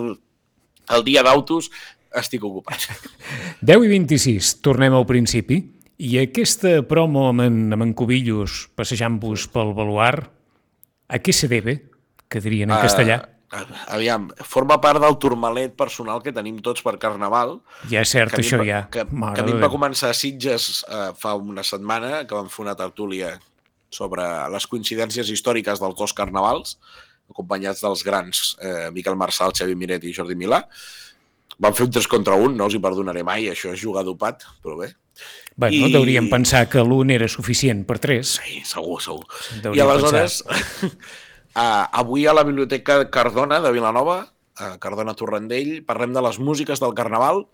el 0.95 1.05
dia 1.07 1.23
d'autos 1.25 1.71
estic 2.17 2.43
ocupat. 2.47 2.87
10 3.67 3.85
i 3.85 3.91
26, 3.91 4.57
tornem 4.65 4.95
al 4.95 5.07
principi. 5.09 5.61
I 5.97 6.19
aquesta 6.21 6.83
promo 6.85 7.25
amb 7.31 7.41
en, 7.47 7.61
amb 7.73 7.87
en 7.87 7.93
Cubillos 7.97 8.67
passejant-vos 8.77 9.47
pel 9.53 9.73
baluar, 9.77 10.27
a 11.07 11.17
què 11.23 11.33
se 11.33 11.49
debe, 11.49 11.79
que 12.29 12.41
dirien 12.43 12.69
en 12.69 12.77
uh, 12.77 12.83
castellà? 12.83 13.21
Aviam, 13.95 14.27
forma 14.43 14.75
part 14.83 14.99
del 15.01 15.15
turmalet 15.23 15.73
personal 15.79 16.19
que 16.21 16.33
tenim 16.35 16.59
tots 16.63 16.83
per 16.85 16.97
Carnaval. 17.01 17.57
Ja 17.89 18.03
és 18.03 18.11
cert, 18.11 18.35
això 18.37 18.59
ja. 18.67 18.83
Que, 18.91 19.07
que 19.07 19.43
a 19.43 19.47
mi 19.47 19.55
va 19.57 19.71
començar 19.71 20.11
a 20.11 20.17
Sitges 20.17 20.83
uh, 20.83 21.13
fa 21.17 21.33
una 21.39 21.63
setmana, 21.65 22.25
que 22.27 22.35
vam 22.35 22.51
fer 22.51 22.65
una 22.67 22.75
tertúlia 22.77 23.37
sobre 23.89 24.25
les 24.51 24.67
coincidències 24.67 25.31
històriques 25.31 25.79
dels 25.79 25.95
dos 25.97 26.13
carnavals, 26.13 26.75
acompanyats 27.31 27.83
dels 27.83 28.03
grans 28.07 28.55
eh, 28.61 28.87
Miquel 28.95 29.17
Marçal, 29.19 29.53
Xavi 29.55 29.75
Miret 29.75 30.05
i 30.07 30.13
Jordi 30.15 30.37
Milà. 30.39 30.63
Van 31.57 31.73
fer 31.73 31.87
un 31.87 31.93
3 31.93 32.07
contra 32.11 32.37
1, 32.37 32.53
no 32.55 32.67
els 32.67 32.77
hi 32.77 32.81
perdonaré 32.81 33.23
mai, 33.25 33.47
això 33.49 33.73
és 33.73 33.81
jugar 33.81 34.05
dopat, 34.05 34.45
però 34.63 34.77
bé. 34.79 34.91
Bé, 35.57 35.71
I... 35.73 35.81
no 35.81 35.89
deuríem 35.89 36.29
pensar 36.29 36.67
que 36.69 36.83
l'1 36.83 37.15
era 37.15 37.29
suficient 37.31 37.81
per 37.87 37.97
3. 38.03 38.33
Sí, 38.37 38.59
segur, 38.67 38.99
segur. 39.01 39.25
Deuríem 39.63 39.81
I 39.81 39.85
aleshores, 39.89 40.43
uh, 40.45 40.91
avui 42.03 42.27
a 42.29 42.35
la 42.37 42.45
Biblioteca 42.45 42.99
Cardona 43.13 43.57
de 43.63 43.73
Vilanova, 43.73 44.19
a 44.57 44.75
Cardona 44.81 45.17
Torrendell, 45.17 45.79
parlem 45.85 46.13
de 46.13 46.21
les 46.25 46.37
músiques 46.37 46.81
del 46.81 46.93
Carnaval, 46.97 47.47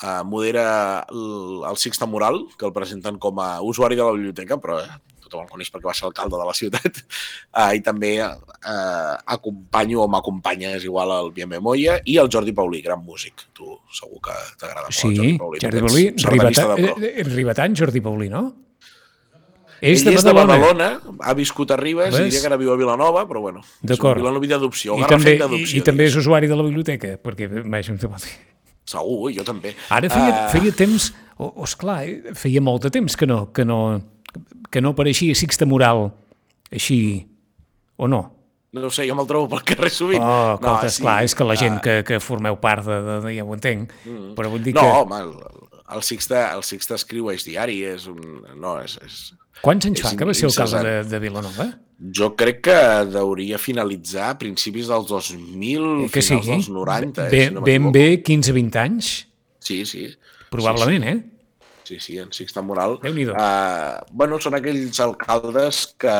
uh, 0.00 0.22
modera 0.24 1.04
el, 1.12 1.60
el 1.68 1.80
Sixta 1.80 2.08
Moral, 2.08 2.46
que 2.56 2.64
el 2.64 2.72
presenten 2.76 3.20
com 3.20 3.44
a 3.44 3.58
usuari 3.60 4.00
de 4.00 4.08
la 4.08 4.16
biblioteca, 4.16 4.56
però 4.60 4.80
tothom 5.24 5.44
el 5.44 5.52
coneix 5.52 5.72
perquè 5.72 5.88
va 5.88 5.96
ser 5.96 6.08
alcalde 6.08 6.40
de 6.40 6.48
la 6.48 6.56
ciutat, 6.56 7.00
uh, 7.00 7.70
i 7.78 7.82
també 7.84 8.14
uh, 8.22 9.14
acompanyo 9.36 10.04
o 10.04 10.10
m'acompanya, 10.12 10.74
és 10.78 10.88
igual, 10.88 11.14
el 11.18 11.32
Bienve 11.36 11.62
Moya 11.64 11.98
i 12.04 12.18
el 12.22 12.30
Jordi 12.32 12.54
Paulí, 12.56 12.82
gran 12.84 13.02
músic. 13.04 13.46
Tu 13.56 13.68
segur 13.94 14.20
que 14.24 14.36
t'agrada 14.60 14.88
molt 14.90 15.00
sí, 15.00 15.14
el 15.14 15.16
Jordi 15.16 15.38
Paulí. 15.40 15.64
Jordi 15.64 15.86
Paulí, 15.88 16.04
Ribetan, 16.34 16.86
eh, 17.08 17.26
Ribetan, 17.30 17.80
Jordi 17.80 18.04
Paulí, 18.04 18.30
no? 18.32 18.44
És 19.84 20.00
Ell 20.00 20.06
de 20.08 20.14
és 20.16 20.24
de 20.24 20.32
Badalona, 20.32 20.88
ha 21.20 21.34
viscut 21.36 21.74
a 21.74 21.76
Ribes 21.76 22.08
Ves? 22.14 22.20
i 22.22 22.30
diria 22.30 22.40
que 22.40 22.48
ara 22.48 22.56
viu 22.56 22.70
a 22.72 22.76
Vilanova, 22.80 23.26
però 23.28 23.42
bueno, 23.44 23.60
és 23.84 23.98
un 23.98 24.16
Vilanova 24.16 24.48
d'adopció. 24.54 24.96
I, 24.96 25.08
també, 25.10 25.34
i, 25.58 25.64
i 25.76 25.82
també 25.84 26.06
és 26.08 26.16
usuari 26.16 26.48
de 26.48 26.56
la 26.56 26.64
biblioteca, 26.64 27.16
perquè 27.20 27.50
vaja, 27.50 27.92
em 27.92 28.00
sembla 28.00 28.22
Segur, 28.88 29.32
jo 29.32 29.44
també. 29.44 29.74
Ara 29.92 30.08
feia, 30.12 30.32
uh... 30.32 30.48
feia 30.52 30.72
temps, 30.76 31.10
o, 31.36 31.48
oh, 31.48 31.64
esclar, 31.64 32.02
feia 32.36 32.60
molt 32.64 32.84
de 32.86 32.92
temps 32.96 33.16
que 33.16 33.28
no, 33.28 33.46
que 33.56 33.64
no, 33.68 33.78
que 34.74 34.82
no 34.82 34.94
apareixia 34.94 35.36
Sixta 35.38 35.68
Moral 35.70 36.08
així, 36.74 36.98
o 37.94 38.08
no? 38.10 38.24
No 38.74 38.90
sé, 38.90 39.04
jo 39.06 39.14
me'l 39.14 39.28
trobo 39.30 39.46
pel 39.52 39.62
carrer 39.68 39.90
sovint. 39.94 40.24
Oh, 40.24 40.56
no, 40.58 40.72
sí. 40.82 40.88
esclar, 40.90 41.20
és 41.22 41.36
que 41.38 41.46
la 41.46 41.54
gent 41.58 41.78
uh... 41.78 41.82
que, 41.84 42.00
que 42.08 42.18
formeu 42.18 42.58
part 42.58 42.82
de, 42.82 42.96
de, 43.06 43.20
de 43.22 43.34
ja 43.36 43.46
ho 43.46 43.54
entenc, 43.54 43.94
mm. 44.02 44.32
però 44.34 44.50
vull 44.50 44.64
dir 44.64 44.74
no, 44.74 44.82
que... 44.82 44.90
No, 44.90 45.04
home, 45.04 45.20
el, 45.22 45.76
el 45.94 46.02
Sixta, 46.02 46.48
el 46.56 46.64
Sixta 46.66 46.98
escriu 46.98 47.30
és 47.30 47.46
diari, 47.46 47.78
és 47.86 48.08
un... 48.10 48.18
No, 48.58 48.74
és, 48.82 48.98
és, 49.06 49.20
Quants 49.62 49.86
anys 49.86 50.02
és 50.02 50.08
fa 50.08 50.18
que 50.18 50.26
va 50.26 50.34
ser 50.34 50.50
alcalde 50.50 50.80
de, 50.82 50.94
de 51.12 51.20
Vilanova? 51.22 51.68
Jo 52.18 52.32
crec 52.34 52.64
que 52.66 52.74
hauria 53.20 53.60
finalitzar 53.62 54.32
a 54.32 54.38
principis 54.40 54.90
dels 54.90 55.06
2000, 55.06 55.86
eh, 56.08 56.08
que 56.10 56.24
finals 56.26 56.48
sí. 56.48 56.50
dels 56.50 56.72
90. 56.74 57.28
Ben, 57.30 57.38
eh, 57.38 57.46
si 57.46 57.54
no 57.54 57.62
ben 57.68 57.86
bé 57.94 58.08
15-20 58.26 58.80
anys? 58.82 59.12
Sí, 59.62 59.84
sí. 59.86 60.08
Probablement, 60.50 61.06
sí, 61.06 61.14
sí. 61.14 61.30
eh? 61.30 61.43
Sí, 61.84 62.00
sí, 62.00 62.18
en 62.18 62.32
Sixta 62.32 62.62
Moral. 62.64 62.98
déu 63.02 63.14
nhi 63.16 63.28
uh, 63.30 64.00
Bueno, 64.12 64.40
són 64.40 64.56
aquells 64.58 65.00
alcaldes 65.04 65.86
que, 66.00 66.14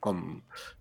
com 0.00 0.22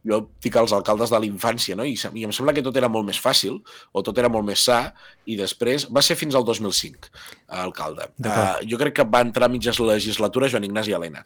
jo 0.05 0.19
dic 0.43 0.55
als 0.59 0.73
alcaldes 0.75 1.09
de 1.09 1.19
la 1.19 1.25
infància, 1.25 1.75
no? 1.77 1.85
I, 1.87 1.95
I 2.13 2.25
em 2.27 2.33
sembla 2.35 2.53
que 2.53 2.63
tot 2.65 2.75
era 2.77 2.89
molt 2.91 3.07
més 3.07 3.17
fàcil, 3.21 3.57
o 3.91 4.03
tot 4.05 4.17
era 4.21 4.29
molt 4.29 4.45
més 4.45 4.61
sa, 4.67 4.79
i 5.25 5.37
després 5.39 5.87
va 5.89 6.03
ser 6.05 6.17
fins 6.19 6.37
al 6.37 6.45
2005, 6.45 7.09
alcalde. 7.65 8.11
Uh, 8.21 8.61
jo 8.69 8.77
crec 8.81 8.99
que 8.99 9.07
va 9.09 9.23
entrar 9.25 9.49
a 9.49 9.53
mitges 9.53 9.81
legislatura 9.81 10.49
Joan 10.51 10.67
Ignasi 10.69 10.93
Helena, 10.93 11.25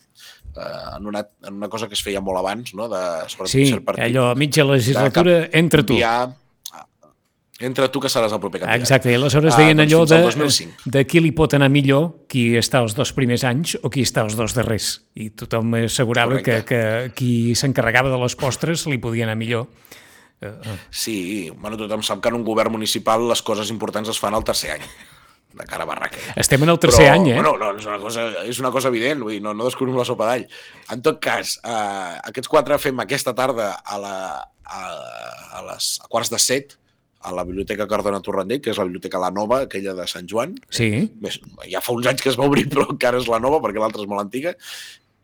uh, 0.56 0.95
en, 0.95 1.10
una, 1.12 1.25
en 1.43 1.60
una 1.60 1.71
cosa 1.71 1.91
que 1.91 1.99
es 1.99 2.04
feia 2.06 2.23
molt 2.23 2.39
abans, 2.39 2.71
no? 2.80 2.88
De, 2.91 3.04
sí, 3.52 3.67
allò, 3.97 4.32
mitja 4.39 4.67
legislatura, 4.67 5.41
entre 5.52 5.84
tu. 5.84 5.99
Enviar 5.99 6.30
entre 7.60 7.89
tu 7.91 8.00
que 8.00 8.10
seràs 8.12 8.32
el 8.32 8.39
proper 8.39 8.62
candidat. 8.62 8.80
Exacte, 8.80 9.12
i 9.12 9.17
aleshores 9.19 9.54
ah, 9.54 9.60
deien 9.60 9.82
doncs 9.82 9.91
allò 9.91 10.06
de, 10.08 10.91
de 10.95 11.04
qui 11.10 11.22
li 11.24 11.34
pot 11.36 11.54
anar 11.58 11.67
millor, 11.74 12.10
qui 12.32 12.54
està 12.60 12.80
els 12.86 12.95
dos 12.95 13.12
primers 13.17 13.43
anys 13.48 13.76
o 13.84 13.91
qui 13.91 14.06
està 14.08 14.24
els 14.24 14.38
dos 14.39 14.56
darrers. 14.56 14.93
I 15.19 15.30
tothom 15.36 15.76
assegurava 15.84 16.39
que, 16.45 16.62
que 16.67 16.82
qui 17.17 17.32
s'encarregava 17.60 18.12
de 18.13 18.22
les 18.24 18.38
postres 18.39 18.88
li 18.88 19.00
podia 19.04 19.28
anar 19.28 19.36
millor. 19.39 19.67
Eh, 20.39 20.48
eh. 20.48 20.80
Sí, 20.89 21.17
bueno, 21.52 21.78
tothom 21.78 22.04
sap 22.06 22.24
que 22.24 22.32
en 22.32 22.39
un 22.39 22.48
govern 22.48 22.72
municipal 22.72 23.28
les 23.28 23.43
coses 23.43 23.72
importants 23.76 24.10
es 24.10 24.19
fan 24.24 24.38
al 24.38 24.48
tercer 24.48 24.78
any 24.78 24.86
de 25.50 25.65
cara 25.65 25.84
a 25.84 25.89
barraca. 25.89 26.17
Estem 26.39 26.63
en 26.63 26.72
el 26.72 26.80
tercer 26.80 27.08
Però, 27.08 27.15
any, 27.17 27.32
eh? 27.32 27.38
Bueno, 27.41 27.56
no, 27.60 27.74
és, 27.76 27.86
una 27.89 28.00
cosa, 28.00 28.28
és 28.48 28.60
una 28.62 28.72
cosa 28.72 28.91
evident, 28.93 29.19
vull 29.26 29.36
dir, 29.36 29.41
no, 29.43 29.56
no 29.58 29.67
descobrim 29.67 29.98
la 29.98 30.06
sopa 30.08 30.30
d'all. 30.30 30.45
En 30.93 31.02
tot 31.04 31.19
cas, 31.24 31.58
eh, 31.60 32.19
aquests 32.30 32.52
quatre 32.52 32.78
fem 32.80 33.02
aquesta 33.04 33.34
tarda 33.36 33.74
a, 33.84 34.00
la, 34.00 34.15
a, 34.63 34.84
a 35.60 35.65
les 35.72 35.95
a 36.06 36.08
quarts 36.08 36.32
de 36.32 36.39
set, 36.39 36.79
a 37.19 37.34
la 37.36 37.43
Biblioteca 37.43 37.88
Cardona 37.88 38.21
Torrendell, 38.23 38.62
que 38.63 38.71
és 38.71 38.79
la 38.79 38.86
Biblioteca 38.88 39.19
La 39.19 39.32
Nova, 39.36 39.63
aquella 39.65 39.93
de 39.97 40.05
Sant 40.08 40.27
Joan. 40.29 40.55
Sí. 40.71 40.89
Més, 41.23 41.39
ja 41.67 41.82
fa 41.84 41.95
uns 41.95 42.08
anys 42.08 42.23
que 42.23 42.32
es 42.32 42.39
va 42.39 42.47
obrir, 42.47 42.67
però 42.71 42.88
encara 42.88 43.19
és 43.19 43.27
la 43.32 43.41
nova, 43.43 43.60
perquè 43.63 43.82
l'altra 43.82 44.05
és 44.05 44.10
molt 44.10 44.23
antiga. 44.23 44.55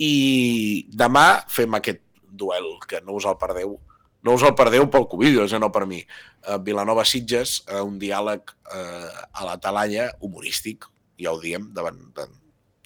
I 0.02 0.88
demà 0.92 1.28
fem 1.52 1.78
aquest 1.78 2.02
duel, 2.36 2.74
que 2.88 3.00
no 3.06 3.16
us 3.16 3.28
el 3.30 3.38
perdeu. 3.40 3.78
No 4.26 4.36
us 4.36 4.44
el 4.44 4.56
perdeu 4.58 4.90
pel 4.92 5.08
Covidios, 5.08 5.54
eh, 5.54 5.62
no 5.62 5.72
per 5.72 5.86
mi. 5.88 6.02
Uh, 6.44 6.58
Vilanova 6.66 7.06
Sitges, 7.08 7.62
uh, 7.70 7.84
un 7.86 8.00
diàleg 8.02 8.52
uh, 8.52 9.08
a 9.32 9.48
la 9.48 9.56
talalla 9.62 10.10
humorístic, 10.20 10.90
ja 11.22 11.32
ho 11.32 11.40
diem, 11.40 11.70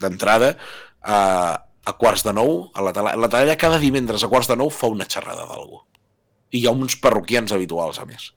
d'entrada, 0.04 0.54
uh, 1.02 1.56
a 1.90 1.94
quarts 1.98 2.26
de 2.28 2.36
nou, 2.36 2.68
a 2.76 2.84
la 2.86 2.94
talalla, 2.94 3.24
la 3.24 3.32
talalla 3.32 3.58
cada 3.58 3.80
divendres 3.82 4.22
a 4.24 4.30
quarts 4.30 4.52
de 4.52 4.60
nou 4.60 4.70
fa 4.70 4.92
una 4.92 5.08
xerrada 5.10 5.48
d'algú. 5.50 5.82
I 6.52 6.62
hi 6.62 6.68
ha 6.68 6.76
uns 6.76 7.00
parroquians 7.00 7.56
habituals, 7.56 7.98
a 8.04 8.06
més. 8.10 8.34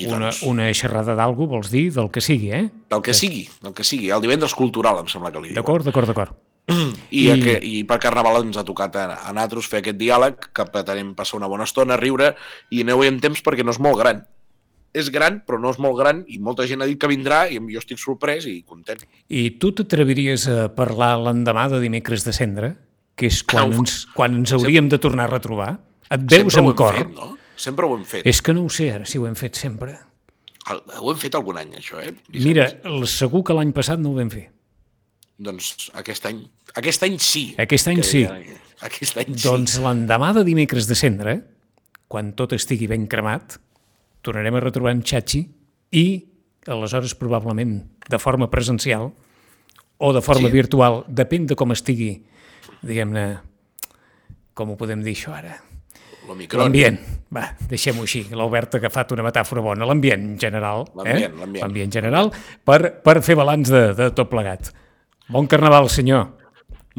I 0.00 0.08
una, 0.08 0.30
doncs, 0.30 0.42
una 0.48 0.68
xerrada 0.76 1.16
d'algú, 1.18 1.48
vols 1.50 1.70
dir, 1.72 1.88
del 1.94 2.10
que 2.12 2.22
sigui, 2.24 2.52
eh? 2.56 2.66
Del 2.90 3.02
que 3.04 3.14
sigui, 3.16 3.44
del 3.62 3.74
que 3.76 3.86
sigui. 3.86 4.10
El 4.14 4.22
divendres 4.24 4.54
cultural, 4.56 5.02
em 5.02 5.10
sembla 5.12 5.32
que 5.34 5.42
li 5.42 5.52
diu. 5.52 5.58
D'acord, 5.60 5.86
d'acord, 5.86 6.10
d'acord. 6.10 6.36
I, 7.10 7.24
I... 7.28 7.38
Que, 7.42 7.56
I 7.62 7.84
per 7.88 8.00
Carnaval 8.02 8.42
ens 8.44 8.58
ha 8.60 8.66
tocat 8.66 8.96
a, 8.96 9.06
a 9.26 9.32
nosaltres 9.36 9.70
fer 9.70 9.80
aquest 9.82 9.98
diàleg, 10.00 10.50
que 10.56 10.66
pretenem 10.72 11.14
passar 11.18 11.40
una 11.40 11.50
bona 11.50 11.66
estona, 11.68 11.98
riure, 12.00 12.34
i 12.70 12.84
aneu-hi 12.84 13.10
en 13.10 13.18
temps 13.22 13.42
perquè 13.46 13.66
no 13.66 13.74
és 13.74 13.80
molt 13.82 14.00
gran. 14.00 14.22
És 14.90 15.06
gran, 15.14 15.38
però 15.46 15.60
no 15.62 15.70
és 15.70 15.78
molt 15.78 15.98
gran, 16.00 16.24
i 16.26 16.40
molta 16.42 16.66
gent 16.66 16.82
ha 16.82 16.88
dit 16.90 16.98
que 16.98 17.10
vindrà, 17.10 17.44
i 17.46 17.60
jo 17.70 17.82
estic 17.82 18.00
sorprès 18.02 18.46
i 18.50 18.60
content. 18.66 19.04
I 19.30 19.50
tu 19.62 19.70
t'atreviries 19.78 20.48
a 20.50 20.64
parlar 20.74 21.12
l'endemà 21.22 21.68
de 21.70 21.78
dimecres 21.82 22.26
de 22.26 22.34
cendre, 22.34 22.72
que 23.14 23.30
és 23.30 23.42
quan, 23.46 23.70
no, 23.70 23.84
ens, 23.84 24.02
quan 24.16 24.40
ens 24.40 24.54
hauríem 24.56 24.88
sempre, 24.88 24.96
de 24.96 25.04
tornar 25.04 25.28
a 25.28 25.34
retrobar? 25.36 25.70
Et 26.10 26.24
veus 26.32 26.56
amb 26.58 26.74
cor? 26.74 26.98
Fet, 26.98 27.12
no? 27.14 27.36
Sempre 27.60 27.84
ho 27.86 27.96
hem 27.96 28.06
fet. 28.08 28.24
És 28.28 28.40
que 28.44 28.54
no 28.56 28.64
ho 28.64 28.70
sé 28.72 28.88
ara, 28.94 29.04
si 29.08 29.20
ho 29.20 29.26
hem 29.28 29.36
fet 29.36 29.58
sempre. 29.60 29.98
El, 30.72 30.80
ho 31.00 31.12
hem 31.12 31.20
fet 31.20 31.36
algun 31.36 31.60
any, 31.60 31.74
això, 31.80 32.00
eh? 32.00 32.14
Vicenç? 32.32 32.46
Mira, 32.46 32.66
segur 33.10 33.42
que 33.44 33.56
l'any 33.56 33.74
passat 33.76 34.00
no 34.00 34.14
ho 34.14 34.16
vam 34.16 34.30
fer. 34.32 34.46
Doncs 35.40 35.90
aquest 35.96 36.28
any, 36.28 36.42
aquest 36.80 37.04
any 37.04 37.16
sí. 37.24 37.44
Aquest 37.60 37.88
any 37.92 38.02
sí. 38.04 38.24
Aquest 38.86 39.20
any 39.20 39.32
sí. 39.34 39.42
Doncs 39.44 39.78
l'endemà 39.84 40.32
de 40.36 40.44
dimecres 40.48 40.88
de 40.88 40.96
cendre, 40.96 41.36
quan 42.12 42.32
tot 42.36 42.56
estigui 42.56 42.88
ben 42.90 43.06
cremat, 43.12 43.58
tornarem 44.24 44.56
a 44.56 44.64
retrobar 44.64 44.92
en 44.96 45.04
Xachi 45.06 45.44
i, 45.96 46.04
aleshores, 46.68 47.16
probablement 47.16 47.78
de 48.10 48.20
forma 48.20 48.50
presencial 48.52 49.10
o 50.00 50.12
de 50.16 50.24
forma 50.24 50.48
sí. 50.48 50.54
virtual, 50.56 51.02
depèn 51.08 51.48
de 51.48 51.56
com 51.60 51.72
estigui, 51.76 52.14
diguem-ne, 52.80 53.26
com 54.56 54.72
ho 54.72 54.80
podem 54.80 55.04
dir 55.04 55.16
això 55.16 55.36
ara, 55.36 55.56
L'ambient, 56.28 56.98
va, 57.34 57.46
deixem-ho 57.70 58.04
així. 58.04 58.24
L'Albert 58.36 58.76
ha 58.76 58.80
agafat 58.82 59.14
una 59.16 59.24
metàfora 59.26 59.62
bona. 59.64 59.86
L'ambient 59.88 60.34
general. 60.40 60.84
L'ambient, 60.98 61.38
eh? 61.40 61.62
L'ambient 61.62 61.94
general, 61.94 62.30
per, 62.66 62.80
per 63.04 63.16
fer 63.26 63.38
balanç 63.38 63.72
de, 63.72 63.82
de 63.98 64.10
tot 64.16 64.30
plegat. 64.30 64.70
Bon 65.30 65.48
carnaval, 65.50 65.88
senyor. 65.90 66.28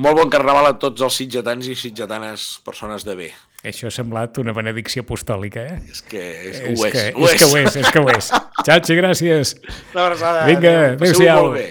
Molt 0.02 0.18
bon 0.18 0.30
carnaval 0.32 0.70
a 0.70 0.76
tots 0.80 1.04
els 1.04 1.18
sitgetans 1.20 1.68
i 1.68 1.76
sitgetanes 1.76 2.62
persones 2.66 3.04
de 3.08 3.16
bé. 3.18 3.30
Això 3.68 3.92
ha 3.92 3.94
semblat 3.94 4.40
una 4.42 4.56
benedicció 4.58 5.04
apostòlica, 5.04 5.68
eh? 5.68 5.82
És 5.92 6.02
que, 6.02 6.22
és 6.50 6.62
que 6.64 6.72
és 6.72 6.80
ho 6.80 6.88
és. 6.88 6.96
Que, 6.96 7.04
ho 7.14 7.28
és, 7.28 7.36
és 7.36 7.38
que 7.38 7.52
ho 7.52 7.60
és, 7.60 7.76
és 7.76 7.92
que 7.92 8.02
ho 8.02 8.10
és. 8.10 8.32
Xachi, 8.66 8.98
gràcies. 8.98 9.54
Una 9.92 10.08
abraçada. 10.08 10.48
Vinga, 10.50 10.74
adéu-siau. 10.96 11.44
Molt 11.46 11.60
bé. 11.60 11.68